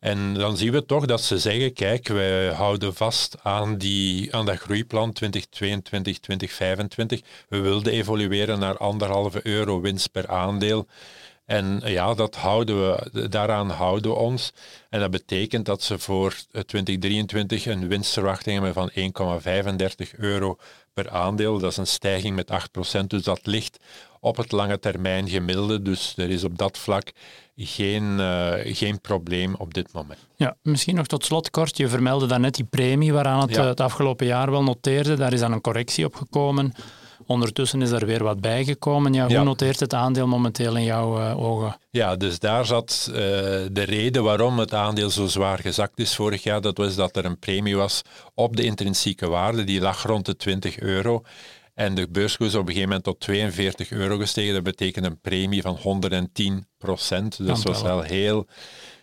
En 0.00 0.34
dan 0.34 0.56
zien 0.56 0.72
we 0.72 0.84
toch 0.84 1.06
dat 1.06 1.22
ze 1.22 1.38
zeggen, 1.38 1.72
kijk, 1.72 2.08
wij 2.08 2.52
houden 2.52 2.94
vast 2.94 3.36
aan, 3.42 3.78
die, 3.78 4.34
aan 4.34 4.46
dat 4.46 4.58
groeiplan 4.58 5.12
2022, 5.12 6.18
2025. 6.18 7.20
We 7.48 7.60
wilden 7.60 7.92
evolueren 7.92 8.58
naar 8.58 8.76
anderhalve 8.76 9.40
euro 9.42 9.80
winst 9.80 10.10
per 10.12 10.28
aandeel. 10.28 10.86
En 11.50 11.80
ja, 11.84 12.14
dat 12.14 12.36
houden 12.36 12.80
we, 13.12 13.28
daaraan 13.28 13.70
houden 13.70 14.10
we 14.10 14.16
ons. 14.16 14.52
En 14.90 15.00
dat 15.00 15.10
betekent 15.10 15.66
dat 15.66 15.82
ze 15.82 15.98
voor 15.98 16.34
2023 16.50 17.66
een 17.66 17.88
winstverwachting 17.88 18.62
hebben 18.62 18.74
van 18.74 18.90
1,35 20.12 20.18
euro 20.18 20.56
per 20.92 21.10
aandeel. 21.10 21.58
Dat 21.58 21.70
is 21.70 21.76
een 21.76 21.86
stijging 21.86 22.36
met 22.36 22.50
8%. 23.00 23.06
Dus 23.06 23.22
dat 23.22 23.46
ligt 23.46 23.78
op 24.20 24.36
het 24.36 24.52
lange 24.52 24.78
termijn 24.78 25.28
gemiddelde. 25.28 25.82
Dus 25.82 26.14
er 26.16 26.30
is 26.30 26.44
op 26.44 26.58
dat 26.58 26.78
vlak 26.78 27.12
geen, 27.56 28.18
uh, 28.18 28.52
geen 28.62 29.00
probleem 29.00 29.54
op 29.54 29.74
dit 29.74 29.92
moment. 29.92 30.18
Ja, 30.36 30.56
misschien 30.62 30.94
nog 30.94 31.06
tot 31.06 31.24
slot 31.24 31.50
kort. 31.50 31.76
Je 31.76 31.88
vermeldde 31.88 32.26
daarnet 32.26 32.54
die 32.54 32.64
premie 32.64 33.12
waaraan 33.12 33.40
het, 33.40 33.56
het 33.56 33.80
afgelopen 33.80 34.26
jaar 34.26 34.50
wel 34.50 34.62
noteerde. 34.62 35.14
Daar 35.14 35.32
is 35.32 35.40
dan 35.40 35.52
een 35.52 35.60
correctie 35.60 36.04
op 36.04 36.14
gekomen. 36.14 36.72
Ondertussen 37.26 37.82
is 37.82 37.90
er 37.90 38.06
weer 38.06 38.22
wat 38.22 38.40
bijgekomen. 38.40 39.12
Ja, 39.12 39.26
hoe 39.26 39.42
noteert 39.42 39.80
het 39.80 39.94
aandeel 39.94 40.26
momenteel 40.26 40.76
in 40.76 40.84
jouw 40.84 41.18
uh, 41.18 41.42
ogen? 41.42 41.76
Ja, 41.90 42.16
dus 42.16 42.38
daar 42.38 42.66
zat 42.66 43.06
uh, 43.08 43.16
de 43.16 43.82
reden 43.84 44.22
waarom 44.22 44.58
het 44.58 44.74
aandeel 44.74 45.10
zo 45.10 45.26
zwaar 45.26 45.58
gezakt 45.58 45.98
is 45.98 46.14
vorig 46.14 46.42
jaar. 46.42 46.60
Dat 46.60 46.76
was 46.76 46.94
dat 46.94 47.16
er 47.16 47.24
een 47.24 47.38
premie 47.38 47.76
was 47.76 48.02
op 48.34 48.56
de 48.56 48.62
intrinsieke 48.62 49.28
waarde. 49.28 49.64
Die 49.64 49.80
lag 49.80 50.02
rond 50.02 50.26
de 50.26 50.36
20 50.36 50.78
euro. 50.78 51.22
En 51.74 51.94
de 51.94 52.08
beurskoers 52.08 52.54
op 52.54 52.60
een 52.60 52.66
gegeven 52.66 52.88
moment 52.88 53.04
tot 53.04 53.20
42 53.20 53.90
euro 53.90 54.16
gestegen. 54.16 54.54
Dat 54.54 54.62
betekent 54.62 55.04
een 55.04 55.20
premie 55.20 55.62
van 55.62 55.76
110 55.82 56.66
procent. 56.78 57.36
Dus 57.36 57.46
dat 57.46 57.62
was 57.62 57.82
wel 57.82 58.02
heel, 58.02 58.46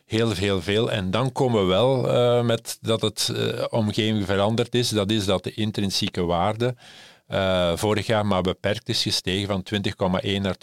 heel, 0.05 0.31
heel 0.31 0.61
veel. 0.61 0.91
En 0.91 1.11
dan 1.11 1.31
komen 1.31 1.61
we 1.61 1.67
wel 1.67 2.09
uh, 2.09 2.43
met 2.43 2.77
dat 2.81 3.01
het 3.01 3.29
uh, 3.31 3.65
omgeving 3.69 4.25
veranderd 4.25 4.75
is. 4.75 4.89
Dat 4.89 5.11
is 5.11 5.25
dat 5.25 5.43
de 5.43 5.53
intrinsieke 5.53 6.23
waarde 6.23 6.75
uh, 7.27 7.71
vorig 7.75 8.05
jaar 8.05 8.25
maar 8.25 8.41
beperkt 8.41 8.89
is 8.89 9.01
gestegen 9.01 9.47
van 9.47 9.65
20,1 10.23 10.41
naar 10.41 10.55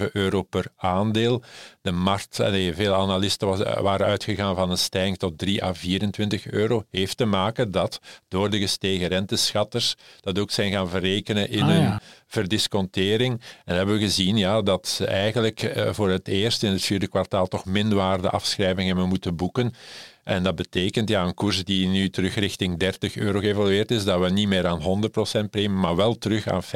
20,7 0.00 0.10
euro 0.12 0.42
per 0.42 0.66
aandeel. 0.76 1.42
De 1.82 1.92
markt, 1.92 2.40
allee, 2.40 2.74
veel 2.74 2.94
analisten 2.94 3.48
was, 3.48 3.58
waren 3.58 4.06
uitgegaan 4.06 4.54
van 4.54 4.70
een 4.70 4.78
stijging 4.78 5.18
tot 5.18 5.38
3 5.38 5.64
à 5.64 5.74
24 5.74 6.50
euro. 6.50 6.84
Heeft 6.90 7.16
te 7.16 7.24
maken 7.24 7.70
dat 7.70 8.00
door 8.28 8.50
de 8.50 8.58
gestegen 8.58 9.08
renteschatters 9.08 9.94
dat 10.20 10.38
ook 10.38 10.50
zijn 10.50 10.72
gaan 10.72 10.88
verrekenen 10.88 11.50
in 11.50 11.62
ah, 11.62 11.68
hun 11.68 11.98
verdiscontering. 12.26 13.40
En 13.64 13.76
hebben 13.76 13.94
we 13.94 14.00
gezien 14.00 14.36
ja, 14.36 14.62
dat 14.62 14.88
ze 14.88 15.06
eigenlijk 15.06 15.62
uh, 15.62 15.92
voor 15.92 16.10
het 16.10 16.28
eerst 16.28 16.62
in 16.62 16.72
het 16.72 16.84
vierde 16.84 17.08
kwartaal 17.08 17.46
toch 17.46 17.64
minwaarde 17.64 18.30
afschrijvingen 18.30 18.86
hebben 18.86 19.08
moeten 19.08 19.36
boeken. 19.36 19.74
En 20.24 20.42
dat 20.42 20.54
betekent 20.54 21.08
ja, 21.08 21.24
een 21.24 21.34
koers 21.34 21.64
die 21.64 21.88
nu 21.88 22.10
terug 22.10 22.34
richting 22.34 22.78
30 22.78 23.16
euro 23.16 23.38
geëvalueerd 23.38 23.90
is, 23.90 24.04
dat 24.04 24.20
we 24.20 24.30
niet 24.30 24.48
meer 24.48 24.66
aan 24.66 25.02
100% 25.46 25.50
premie, 25.50 25.68
maar 25.68 25.96
wel 25.96 26.18
terug 26.18 26.48
aan 26.48 26.62
50% 26.62 26.66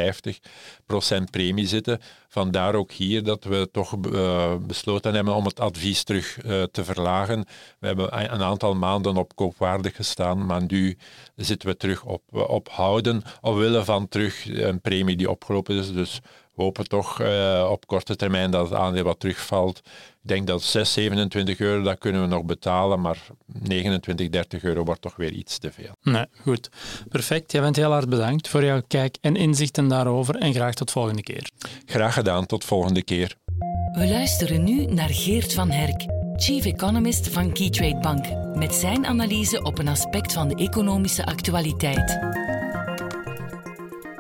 premie 1.31 1.67
zitten. 1.67 2.01
Vandaar 2.29 2.75
ook 2.75 2.93
hier 2.93 3.23
dat 3.23 3.45
we 3.45 3.69
toch 3.73 3.97
uh, 4.13 4.55
besloten 4.67 5.15
hebben 5.15 5.35
om 5.35 5.45
het 5.45 5.61
advies 5.61 6.03
terug 6.03 6.45
uh, 6.45 6.63
te 6.63 6.85
verlagen. 6.85 7.45
We 7.79 7.87
hebben 7.87 8.33
een 8.33 8.43
aantal 8.43 8.75
maanden 8.75 9.17
op 9.17 9.37
koopwaardig 9.37 9.97
gestaan, 9.97 10.47
maar 10.47 10.63
nu 10.67 10.99
zitten 11.37 11.69
we 11.69 11.77
terug 11.77 12.05
op, 12.05 12.23
op 12.31 12.69
houden, 12.69 13.23
omwille 13.41 13.85
van 13.85 14.09
terug 14.09 14.49
een 14.49 14.81
premie 14.81 15.17
die 15.17 15.31
opgelopen 15.31 15.77
is. 15.77 15.93
Dus 15.93 16.21
we 16.59 16.65
hopen 16.65 16.89
toch 16.89 17.21
uh, 17.21 17.69
op 17.71 17.87
korte 17.87 18.17
termijn 18.17 18.51
dat 18.51 18.69
het 18.69 18.79
aandeel 18.79 19.05
wat 19.05 19.21
terugvalt. 19.21 19.79
Ik 20.23 20.29
denk 20.35 20.47
dat 20.47 20.63
6, 20.63 20.93
27 20.93 21.59
euro, 21.59 21.83
dat 21.83 21.99
kunnen 21.99 22.21
we 22.21 22.27
nog 22.27 22.45
betalen, 22.45 23.01
maar 23.01 23.19
29, 23.47 24.29
30 24.29 24.63
euro 24.63 24.85
wordt 24.85 25.01
toch 25.01 25.17
weer 25.17 25.33
iets 25.33 25.59
te 25.59 25.73
veel. 25.73 25.91
Nee, 26.03 26.25
goed. 26.43 26.69
Perfect. 27.09 27.53
Jij 27.53 27.61
bent 27.61 27.77
heel 27.77 27.91
hard 27.91 28.09
bedankt 28.09 28.49
voor 28.49 28.65
jouw 28.65 28.81
kijk 28.89 29.17
en 29.21 29.37
inzichten 29.37 29.89
daarover 29.89 30.35
en 30.35 30.55
graag 30.55 30.75
tot 30.75 30.91
volgende 30.91 31.23
keer. 31.23 31.51
Graag 31.85 32.15
gedaan, 32.15 32.47
tot 32.47 32.65
volgende 32.65 33.03
keer. 33.03 33.37
We 33.93 34.09
luisteren 34.09 34.65
nu 34.65 34.85
naar 34.85 35.11
Geert 35.11 35.55
van 35.55 35.71
Herk, 35.71 36.07
Chief 36.37 36.65
Economist 36.65 37.29
van 37.29 37.53
Keytrade 37.53 37.99
Bank, 38.01 38.57
met 38.57 38.75
zijn 38.75 39.07
analyse 39.07 39.63
op 39.63 39.79
een 39.79 39.89
aspect 39.89 40.33
van 40.33 40.49
de 40.49 40.55
economische 40.55 41.27
actualiteit. 41.27 42.19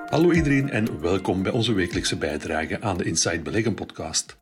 Hallo 0.09 0.33
iedereen 0.33 0.71
en 0.71 1.01
welkom 1.01 1.43
bij 1.43 1.53
onze 1.53 1.73
wekelijkse 1.73 2.17
bijdrage 2.17 2.81
aan 2.81 2.97
de 2.99 3.05
Inside 3.05 3.41
Beleggen 3.41 3.75
podcast. 3.75 4.37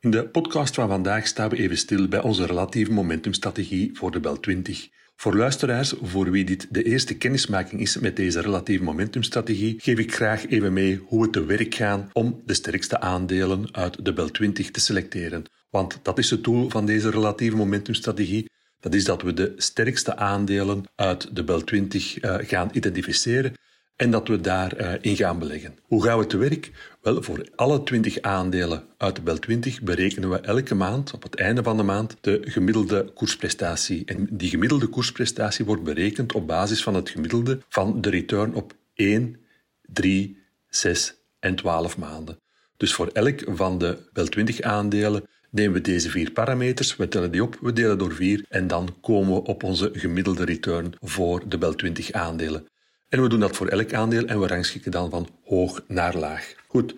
In 0.00 0.10
de 0.10 0.28
podcast 0.28 0.74
van 0.74 0.88
vandaag 0.88 1.26
staan 1.26 1.48
we 1.48 1.56
even 1.56 1.76
stil 1.76 2.08
bij 2.08 2.22
onze 2.22 2.46
relatieve 2.46 2.92
momentumstrategie 2.92 3.90
voor 3.92 4.10
de 4.10 4.20
Bel 4.20 4.40
20. 4.40 4.88
Voor 5.16 5.36
luisteraars 5.36 5.94
voor 6.02 6.30
wie 6.30 6.44
dit 6.44 6.66
de 6.70 6.82
eerste 6.82 7.16
kennismaking 7.16 7.80
is 7.80 7.98
met 7.98 8.16
deze 8.16 8.40
relatieve 8.40 8.84
momentumstrategie, 8.84 9.74
geef 9.78 9.98
ik 9.98 10.14
graag 10.14 10.46
even 10.46 10.72
mee 10.72 11.00
hoe 11.06 11.22
we 11.22 11.30
te 11.30 11.44
werk 11.44 11.74
gaan 11.74 12.10
om 12.12 12.42
de 12.44 12.54
sterkste 12.54 13.00
aandelen 13.00 13.68
uit 13.72 14.04
de 14.04 14.12
Bel 14.12 14.30
20 14.30 14.70
te 14.70 14.80
selecteren. 14.80 15.44
Want 15.70 15.98
dat 16.02 16.18
is 16.18 16.30
het 16.30 16.44
doel 16.44 16.70
van 16.70 16.86
deze 16.86 17.10
relatieve 17.10 17.56
momentumstrategie. 17.56 18.50
Dat 18.80 18.94
is 18.94 19.04
dat 19.04 19.22
we 19.22 19.32
de 19.32 19.52
sterkste 19.56 20.16
aandelen 20.16 20.84
uit 20.94 21.36
de 21.36 21.44
Bel 21.44 21.64
20 21.64 22.22
uh, 22.22 22.36
gaan 22.40 22.70
identificeren 22.72 23.54
en 23.96 24.10
dat 24.10 24.28
we 24.28 24.40
daarin 24.40 24.86
uh, 24.86 24.92
in 25.00 25.16
gaan 25.16 25.38
beleggen. 25.38 25.76
Hoe 25.82 26.04
gaan 26.04 26.18
we 26.18 26.26
te 26.26 26.36
werk? 26.36 26.70
Wel, 27.02 27.22
voor 27.22 27.48
alle 27.54 27.82
20 27.82 28.20
aandelen 28.20 28.84
uit 28.96 29.16
de 29.16 29.22
Bel 29.22 29.38
20 29.38 29.82
berekenen 29.82 30.30
we 30.30 30.40
elke 30.40 30.74
maand, 30.74 31.12
op 31.12 31.22
het 31.22 31.34
einde 31.34 31.62
van 31.62 31.76
de 31.76 31.82
maand, 31.82 32.16
de 32.20 32.40
gemiddelde 32.44 33.04
koersprestatie. 33.14 34.04
En 34.04 34.28
die 34.30 34.48
gemiddelde 34.48 34.86
koersprestatie 34.86 35.64
wordt 35.64 35.82
berekend 35.82 36.32
op 36.32 36.46
basis 36.46 36.82
van 36.82 36.94
het 36.94 37.10
gemiddelde 37.10 37.58
van 37.68 38.00
de 38.00 38.10
return 38.10 38.54
op 38.54 38.74
1, 38.94 39.36
3, 39.82 40.38
6 40.68 41.14
en 41.40 41.54
12 41.54 41.98
maanden. 41.98 42.38
Dus 42.76 42.94
voor 42.94 43.08
elk 43.08 43.42
van 43.46 43.78
de 43.78 44.08
Bel 44.12 44.26
20 44.26 44.60
aandelen 44.60 45.24
nemen 45.50 45.72
we 45.72 45.80
deze 45.80 46.10
vier 46.10 46.30
parameters, 46.30 46.96
we 46.96 47.08
tellen 47.08 47.30
die 47.30 47.42
op, 47.42 47.58
we 47.60 47.72
delen 47.72 47.98
door 47.98 48.12
4 48.12 48.44
en 48.48 48.66
dan 48.66 48.96
komen 49.00 49.34
we 49.34 49.42
op 49.42 49.62
onze 49.62 49.90
gemiddelde 49.92 50.44
return 50.44 50.94
voor 51.00 51.48
de 51.48 51.58
Bel 51.58 51.74
20 51.74 52.12
aandelen. 52.12 52.66
En 53.08 53.22
we 53.22 53.28
doen 53.28 53.40
dat 53.40 53.56
voor 53.56 53.68
elk 53.68 53.92
aandeel 53.92 54.24
en 54.24 54.40
we 54.40 54.46
rangschikken 54.46 54.90
dan 54.90 55.10
van 55.10 55.28
hoog 55.44 55.84
naar 55.88 56.16
laag. 56.16 56.54
Goed, 56.66 56.94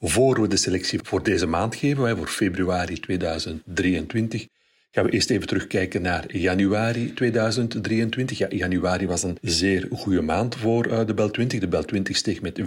voor 0.00 0.40
we 0.40 0.48
de 0.48 0.56
selectie 0.56 1.00
voor 1.02 1.22
deze 1.22 1.46
maand 1.46 1.76
geven, 1.76 2.16
voor 2.16 2.26
februari 2.26 3.00
2023, 3.00 4.46
gaan 4.90 5.04
we 5.04 5.10
eerst 5.10 5.30
even 5.30 5.46
terugkijken 5.46 6.02
naar 6.02 6.36
januari 6.36 7.12
2023. 7.12 8.38
Ja, 8.38 8.46
januari 8.50 9.06
was 9.06 9.22
een 9.22 9.38
zeer 9.40 9.88
goede 9.92 10.22
maand 10.22 10.56
voor 10.56 10.86
eh, 10.86 11.06
de 11.06 11.14
Bel 11.14 11.30
20. 11.30 11.60
De 11.60 11.68
Bel 11.68 11.84
20 11.84 12.16
steeg 12.16 12.40
met 12.40 12.60
4,31% 12.60 12.64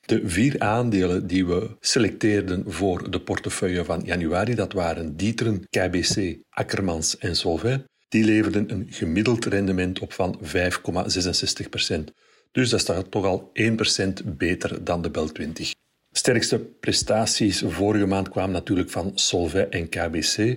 De 0.00 0.22
vier 0.24 0.58
aandelen 0.58 1.26
die 1.26 1.46
we 1.46 1.76
selecteerden 1.80 2.64
voor 2.66 3.10
de 3.10 3.20
portefeuille 3.20 3.84
van 3.84 4.02
januari, 4.04 4.54
dat 4.54 4.72
waren 4.72 5.16
Dieteren, 5.16 5.66
KBC, 5.70 6.36
Akkermans 6.50 7.18
en 7.18 7.36
Solvay. 7.36 7.84
Die 8.16 8.24
leverden 8.24 8.70
een 8.70 8.86
gemiddeld 8.90 9.44
rendement 9.44 9.98
op 9.98 10.12
van 10.12 10.40
5,66%. 10.42 12.04
Dus 12.52 12.70
dat 12.70 12.80
staat 12.80 13.10
toch 13.10 13.24
al 13.24 13.52
1% 13.54 14.24
beter 14.24 14.84
dan 14.84 15.02
de 15.02 15.10
Bel 15.10 15.32
20. 15.32 15.74
Sterkste 16.12 16.58
prestaties 16.58 17.62
vorige 17.66 18.06
maand 18.06 18.28
kwamen 18.28 18.52
natuurlijk 18.52 18.90
van 18.90 19.12
Solvay 19.14 19.66
en 19.70 19.88
KBC. 19.88 20.56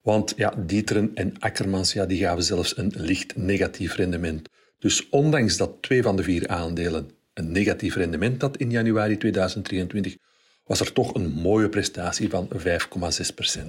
Want 0.00 0.32
ja, 0.36 0.54
Dieteren 0.66 1.10
en 1.14 1.38
Akkermans 1.38 1.92
ja, 1.92 2.06
die 2.06 2.18
gaven 2.18 2.44
zelfs 2.44 2.76
een 2.76 2.92
licht 2.96 3.36
negatief 3.36 3.94
rendement. 3.94 4.48
Dus 4.78 5.08
ondanks 5.08 5.56
dat 5.56 5.82
twee 5.82 6.02
van 6.02 6.16
de 6.16 6.22
vier 6.22 6.48
aandelen 6.48 7.10
een 7.34 7.52
negatief 7.52 7.94
rendement 7.94 8.42
had 8.42 8.56
in 8.56 8.70
januari 8.70 9.16
2023, 9.16 10.16
was 10.64 10.80
er 10.80 10.92
toch 10.92 11.14
een 11.14 11.30
mooie 11.30 11.68
prestatie 11.68 12.28
van 12.28 12.48
5,6%. 12.56 13.66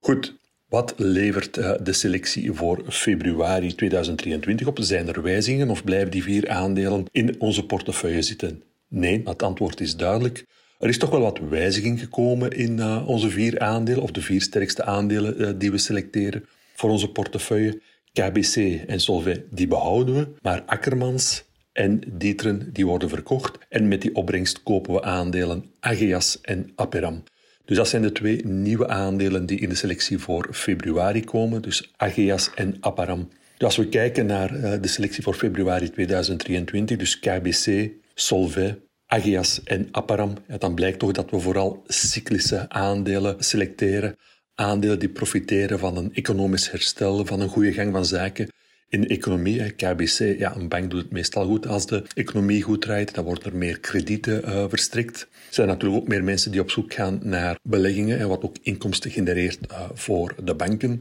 Goed, 0.00 0.34
wat 0.70 0.94
levert 0.96 1.56
eh, 1.56 1.72
de 1.82 1.92
selectie 1.92 2.52
voor 2.52 2.82
februari 2.88 3.74
2023 3.74 4.66
op? 4.66 4.78
Zijn 4.80 5.08
er 5.08 5.22
wijzigingen 5.22 5.70
of 5.70 5.84
blijven 5.84 6.10
die 6.10 6.22
vier 6.22 6.48
aandelen 6.48 7.04
in 7.12 7.40
onze 7.40 7.66
portefeuille 7.66 8.22
zitten? 8.22 8.62
Nee, 8.88 9.22
het 9.24 9.42
antwoord 9.42 9.80
is 9.80 9.96
duidelijk. 9.96 10.44
Er 10.78 10.88
is 10.88 10.98
toch 10.98 11.10
wel 11.10 11.20
wat 11.20 11.38
wijziging 11.48 12.00
gekomen 12.00 12.50
in 12.50 12.78
uh, 12.78 13.08
onze 13.08 13.30
vier 13.30 13.58
aandelen, 13.58 14.02
of 14.02 14.10
de 14.10 14.22
vier 14.22 14.42
sterkste 14.42 14.84
aandelen 14.84 15.40
uh, 15.40 15.50
die 15.56 15.70
we 15.70 15.78
selecteren 15.78 16.44
voor 16.74 16.90
onze 16.90 17.10
portefeuille. 17.10 17.80
KBC 18.12 18.56
en 18.86 19.00
Solvay, 19.00 19.44
die 19.50 19.66
behouden 19.66 20.14
we, 20.14 20.28
maar 20.42 20.62
Akkermans 20.66 21.44
en 21.72 22.00
Dieteren, 22.12 22.72
die 22.72 22.86
worden 22.86 23.08
verkocht. 23.08 23.58
En 23.68 23.88
met 23.88 24.02
die 24.02 24.14
opbrengst 24.14 24.62
kopen 24.62 24.92
we 24.92 25.02
aandelen 25.02 25.64
Ageas 25.80 26.40
en 26.40 26.72
Aperam. 26.74 27.22
Dus 27.70 27.78
dat 27.78 27.88
zijn 27.88 28.02
de 28.02 28.12
twee 28.12 28.46
nieuwe 28.46 28.88
aandelen 28.88 29.46
die 29.46 29.60
in 29.60 29.68
de 29.68 29.74
selectie 29.74 30.18
voor 30.18 30.48
februari 30.52 31.24
komen, 31.24 31.62
dus 31.62 31.92
Ageas 31.96 32.50
en 32.54 32.76
Aparam. 32.80 33.28
Dus 33.56 33.66
als 33.66 33.76
we 33.76 33.88
kijken 33.88 34.26
naar 34.26 34.56
uh, 34.56 34.72
de 34.80 34.88
selectie 34.88 35.22
voor 35.22 35.34
februari 35.34 35.90
2023, 35.90 36.96
dus 36.96 37.18
KBC, 37.18 37.90
Solvay, 38.14 38.80
Agias 39.06 39.62
en 39.64 39.88
Aparam, 39.90 40.34
ja, 40.48 40.58
dan 40.58 40.74
blijkt 40.74 40.98
toch 40.98 41.12
dat 41.12 41.30
we 41.30 41.40
vooral 41.40 41.82
cyclische 41.86 42.68
aandelen 42.68 43.36
selecteren. 43.38 44.16
Aandelen 44.54 44.98
die 44.98 45.08
profiteren 45.08 45.78
van 45.78 45.96
een 45.96 46.14
economisch 46.14 46.70
herstel, 46.70 47.26
van 47.26 47.40
een 47.40 47.48
goede 47.48 47.72
gang 47.72 47.92
van 47.92 48.04
zaken 48.04 48.48
in 48.90 49.00
de 49.00 49.06
economie. 49.06 49.70
KBC, 49.70 50.38
ja, 50.38 50.56
een 50.56 50.68
bank 50.68 50.90
doet 50.90 51.02
het 51.02 51.10
meestal 51.10 51.46
goed 51.46 51.66
als 51.66 51.86
de 51.86 52.02
economie 52.14 52.62
goed 52.62 52.82
draait. 52.82 53.14
Dan 53.14 53.24
worden 53.24 53.44
er 53.44 53.56
meer 53.56 53.80
kredieten 53.80 54.42
uh, 54.44 54.64
verstrikt. 54.68 55.20
Er 55.20 55.54
zijn 55.54 55.68
natuurlijk 55.68 56.02
ook 56.02 56.08
meer 56.08 56.24
mensen 56.24 56.50
die 56.50 56.60
op 56.60 56.70
zoek 56.70 56.94
gaan 56.94 57.20
naar 57.22 57.58
beleggingen, 57.62 58.18
en 58.18 58.28
wat 58.28 58.42
ook 58.42 58.56
inkomsten 58.62 59.10
genereert 59.10 59.58
uh, 59.70 59.88
voor 59.94 60.34
de 60.44 60.54
banken. 60.54 61.00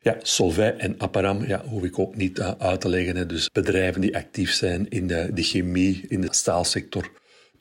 Ja, 0.00 0.16
Solvay 0.22 0.74
en 0.78 0.94
Aparam 0.98 1.46
ja, 1.46 1.64
hoef 1.64 1.84
ik 1.84 1.98
ook 1.98 2.16
niet 2.16 2.38
uh, 2.38 2.50
uit 2.58 2.80
te 2.80 2.88
leggen. 2.88 3.16
Hè. 3.16 3.26
Dus 3.26 3.50
bedrijven 3.50 4.00
die 4.00 4.16
actief 4.16 4.52
zijn 4.52 4.88
in 4.88 5.06
de, 5.06 5.30
de 5.34 5.42
chemie, 5.42 6.04
in 6.08 6.20
de 6.20 6.28
staalsector. 6.30 7.10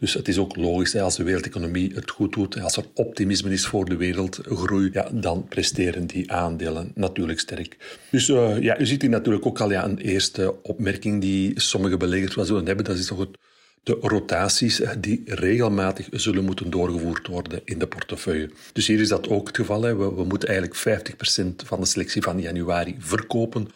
Dus 0.01 0.13
het 0.13 0.27
is 0.27 0.37
ook 0.37 0.55
logisch, 0.55 0.95
als 0.95 1.15
de 1.15 1.23
wereldeconomie 1.23 1.91
het 1.93 2.09
goed 2.09 2.33
doet, 2.33 2.61
als 2.61 2.77
er 2.77 2.85
optimisme 2.93 3.51
is 3.51 3.65
voor 3.65 3.85
de 3.85 3.95
wereldgroei, 3.95 4.89
ja, 4.93 5.09
dan 5.13 5.45
presteren 5.49 6.07
die 6.07 6.31
aandelen 6.31 6.91
natuurlijk 6.95 7.39
sterk. 7.39 7.99
Dus 8.09 8.27
uh, 8.27 8.61
ja, 8.61 8.79
u 8.79 8.85
ziet 8.85 9.01
hier 9.01 9.09
natuurlijk 9.09 9.45
ook 9.45 9.59
al 9.59 9.71
ja, 9.71 9.85
een 9.85 9.97
eerste 9.97 10.63
opmerking 10.63 11.21
die 11.21 11.59
sommige 11.59 11.97
beleggers 11.97 12.35
wel 12.35 12.45
zullen 12.45 12.65
hebben. 12.65 12.85
Dat 12.85 12.97
is 12.97 13.05
toch 13.05 13.19
het, 13.19 13.37
de 13.83 13.97
rotaties 14.01 14.81
die 14.99 15.21
regelmatig 15.25 16.07
zullen 16.11 16.45
moeten 16.45 16.69
doorgevoerd 16.69 17.27
worden 17.27 17.61
in 17.65 17.79
de 17.79 17.87
portefeuille. 17.87 18.49
Dus 18.73 18.87
hier 18.87 18.99
is 18.99 19.09
dat 19.09 19.29
ook 19.29 19.47
het 19.47 19.55
geval. 19.55 19.81
We, 19.81 19.95
we 19.95 20.23
moeten 20.23 20.49
eigenlijk 20.49 21.11
50% 21.41 21.65
van 21.65 21.79
de 21.79 21.85
selectie 21.85 22.21
van 22.21 22.41
januari 22.41 22.95
verkopen 22.99 23.67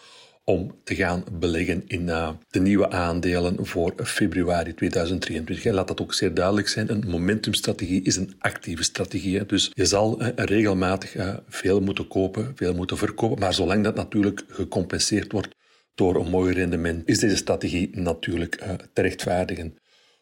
om 0.45 0.75
te 0.84 0.95
gaan 0.95 1.23
beleggen 1.31 1.84
in 1.88 2.01
uh, 2.01 2.29
de 2.49 2.60
nieuwe 2.60 2.89
aandelen 2.89 3.65
voor 3.65 3.93
februari 4.03 4.73
2023. 4.73 5.73
Laat 5.73 5.88
dat 5.88 6.01
ook 6.01 6.13
zeer 6.13 6.34
duidelijk 6.34 6.67
zijn. 6.67 6.91
Een 6.91 7.03
momentumstrategie 7.08 8.01
is 8.01 8.15
een 8.15 8.36
actieve 8.39 8.84
strategie. 8.84 9.45
Dus 9.45 9.71
je 9.73 9.86
zal 9.86 10.21
uh, 10.21 10.27
regelmatig 10.36 11.15
uh, 11.15 11.34
veel 11.47 11.81
moeten 11.81 12.08
kopen, 12.08 12.51
veel 12.55 12.73
moeten 12.73 12.97
verkopen. 12.97 13.39
Maar 13.39 13.53
zolang 13.53 13.84
dat 13.84 13.95
natuurlijk 13.95 14.43
gecompenseerd 14.47 15.31
wordt 15.31 15.55
door 15.95 16.15
een 16.15 16.29
mooi 16.29 16.53
rendement, 16.53 17.08
is 17.08 17.19
deze 17.19 17.36
strategie 17.36 17.89
natuurlijk 17.93 18.63
te 18.93 19.01
rechtvaardigen. 19.01 19.77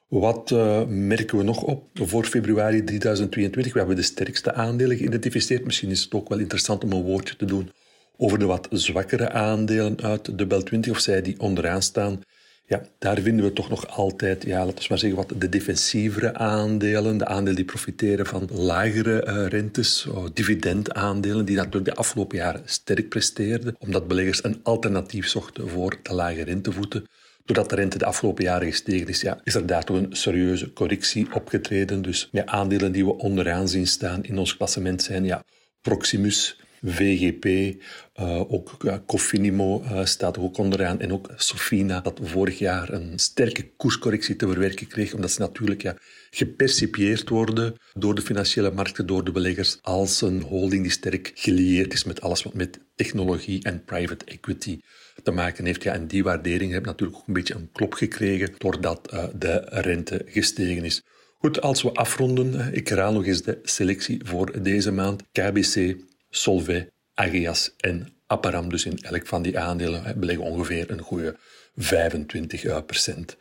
Wat 0.07 0.51
merken 0.87 1.37
we 1.37 1.43
nog 1.43 1.63
op 1.63 1.89
voor 1.93 2.25
februari 2.25 2.83
2022? 2.83 3.73
We 3.73 3.79
hebben 3.79 3.95
de 3.95 4.01
sterkste 4.01 4.53
aandelen 4.53 4.97
geïdentificeerd. 4.97 5.65
Misschien 5.65 5.89
is 5.89 6.03
het 6.03 6.13
ook 6.13 6.29
wel 6.29 6.39
interessant 6.39 6.83
om 6.83 6.91
een 6.91 7.03
woordje 7.03 7.35
te 7.35 7.45
doen 7.45 7.69
over 8.17 8.39
de 8.39 8.45
wat 8.45 8.67
zwakkere 8.71 9.31
aandelen 9.31 10.01
uit 10.01 10.37
de 10.37 10.45
Bel 10.45 10.63
20, 10.63 10.91
of 10.91 10.99
zij 10.99 11.21
die 11.21 11.39
onderaan 11.39 11.81
staan. 11.81 12.21
Ja, 12.65 12.81
daar 12.99 13.19
vinden 13.19 13.45
we 13.45 13.53
toch 13.53 13.69
nog 13.69 13.87
altijd, 13.87 14.43
ja, 14.43 14.65
laten 14.65 14.81
we 14.81 14.85
maar 14.89 14.97
zeggen, 14.97 15.17
wat 15.17 15.33
de 15.37 15.49
defensievere 15.49 16.33
aandelen, 16.33 17.17
de 17.17 17.25
aandelen 17.25 17.55
die 17.55 17.65
profiteren 17.65 18.25
van 18.25 18.49
lagere 18.51 19.25
uh, 19.27 19.47
rentes, 19.47 20.05
oh, 20.05 20.25
dividendaandelen, 20.33 21.45
die 21.45 21.55
natuurlijk 21.55 21.85
de 21.85 21.95
afgelopen 21.95 22.37
jaren 22.37 22.61
sterk 22.65 23.09
presteerden, 23.09 23.75
omdat 23.79 24.07
beleggers 24.07 24.43
een 24.43 24.59
alternatief 24.63 25.27
zochten 25.27 25.69
voor 25.69 25.99
de 26.03 26.13
lage 26.13 26.43
rentevoeten. 26.43 27.07
Doordat 27.45 27.69
de 27.69 27.75
rente 27.75 27.97
de 27.97 28.05
afgelopen 28.05 28.43
jaren 28.43 28.67
gestegen 28.67 29.07
is, 29.07 29.21
ja, 29.21 29.39
is 29.43 29.55
er 29.55 29.65
daar 29.65 29.83
toch 29.83 29.97
een 29.97 30.15
serieuze 30.15 30.73
correctie 30.73 31.27
opgetreden. 31.33 32.01
Dus 32.01 32.29
ja, 32.31 32.45
aandelen 32.45 32.91
die 32.91 33.05
we 33.05 33.17
onderaan 33.17 33.67
zien 33.67 33.87
staan 33.87 34.23
in 34.23 34.37
ons 34.37 34.57
klassement 34.57 35.03
zijn 35.03 35.25
ja, 35.25 35.43
Proximus, 35.81 36.59
VGP, 36.83 37.45
uh, 37.45 38.51
ook 38.51 38.83
uh, 38.83 38.95
Cofinimo 39.07 39.83
uh, 39.83 40.05
staat 40.05 40.37
ook 40.37 40.57
onderaan 40.57 40.99
en 40.99 41.13
ook 41.13 41.29
Sofina, 41.35 42.01
dat 42.01 42.19
vorig 42.23 42.59
jaar 42.59 42.93
een 42.93 43.19
sterke 43.19 43.69
koerscorrectie 43.77 44.35
te 44.35 44.47
verwerken 44.47 44.87
kreeg, 44.87 45.13
omdat 45.13 45.31
ze 45.31 45.39
natuurlijk 45.39 45.81
ja, 45.81 45.95
gepercipieerd 46.29 47.29
worden 47.29 47.75
door 47.93 48.15
de 48.15 48.21
financiële 48.21 48.71
markten, 48.71 49.05
door 49.05 49.23
de 49.23 49.31
beleggers, 49.31 49.79
als 49.81 50.21
een 50.21 50.41
holding 50.41 50.81
die 50.81 50.91
sterk 50.91 51.31
gelieerd 51.35 51.93
is 51.93 52.03
met 52.03 52.21
alles 52.21 52.43
wat 52.43 52.53
met 52.53 52.79
technologie 52.95 53.63
en 53.63 53.83
private 53.83 54.25
equity 54.25 54.79
te 55.23 55.31
maken 55.31 55.65
heeft. 55.65 55.83
Ja, 55.83 55.93
en 55.93 56.07
die 56.07 56.23
waardering 56.23 56.71
heeft 56.71 56.85
natuurlijk 56.85 57.19
ook 57.19 57.27
een 57.27 57.33
beetje 57.33 57.55
een 57.55 57.69
klop 57.71 57.93
gekregen 57.93 58.53
doordat 58.57 59.29
de 59.35 59.65
rente 59.69 60.21
gestegen 60.25 60.83
is. 60.83 61.03
Goed, 61.37 61.61
als 61.61 61.81
we 61.81 61.93
afronden, 61.93 62.73
ik 62.73 62.87
herhaal 62.87 63.13
nog 63.13 63.25
eens 63.25 63.41
de 63.41 63.59
selectie 63.63 64.21
voor 64.25 64.61
deze 64.61 64.91
maand. 64.91 65.23
KBC, 65.31 65.95
Solvay, 66.35 66.89
Ageas 67.13 67.73
en 67.77 68.07
Aparam. 68.27 68.69
Dus 68.69 68.85
in 68.85 68.97
elk 69.01 69.27
van 69.27 69.41
die 69.41 69.59
aandelen 69.59 70.19
beleggen 70.19 70.45
ongeveer 70.45 70.91
een 70.91 71.01
goede 71.01 71.35
25 71.75 72.85
procent. 72.85 73.37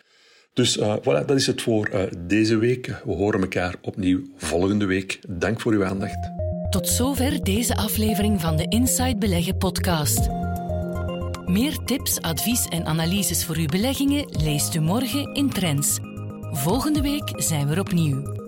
Dus 0.55 0.77
uh, 0.77 0.97
voilà, 1.01 1.25
dat 1.27 1.31
is 1.37 1.47
het 1.47 1.63
voor 1.63 1.91
uh, 1.95 2.03
deze 2.19 2.57
week. 2.57 2.87
We 3.05 3.13
horen 3.13 3.41
elkaar 3.41 3.75
opnieuw 3.81 4.21
volgende 4.37 4.85
week. 4.85 5.19
Dank 5.29 5.61
voor 5.61 5.73
uw 5.73 5.85
aandacht. 5.85 6.31
Tot 6.71 6.89
zover 6.89 7.45
deze 7.45 7.77
aflevering 7.77 8.41
van 8.41 8.57
de 8.57 8.67
Inside 8.69 9.17
Beleggen 9.17 9.57
podcast. 9.57 10.29
Meer 11.47 11.77
tips, 11.85 12.21
advies 12.21 12.67
en 12.69 12.85
analyses 12.85 13.45
voor 13.45 13.57
uw 13.57 13.67
beleggingen 13.67 14.27
leest 14.43 14.75
u 14.75 14.81
morgen 14.81 15.35
in 15.35 15.51
Trends. 15.51 15.99
Volgende 16.51 17.01
week 17.01 17.33
zijn 17.37 17.67
we 17.67 17.75
er 17.75 17.81
opnieuw. 17.81 18.42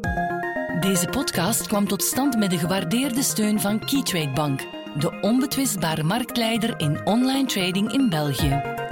Deze 0.80 1.06
podcast 1.06 1.66
kwam 1.66 1.88
tot 1.88 2.02
stand 2.02 2.38
met 2.38 2.50
de 2.50 2.58
gewaardeerde 2.58 3.22
steun 3.22 3.60
van 3.60 3.78
Keytrade 3.78 4.30
Bank, 4.30 4.60
de 4.98 5.20
onbetwistbare 5.20 6.02
marktleider 6.02 6.80
in 6.80 7.06
online 7.06 7.46
trading 7.46 7.92
in 7.92 8.08
België. 8.08 8.83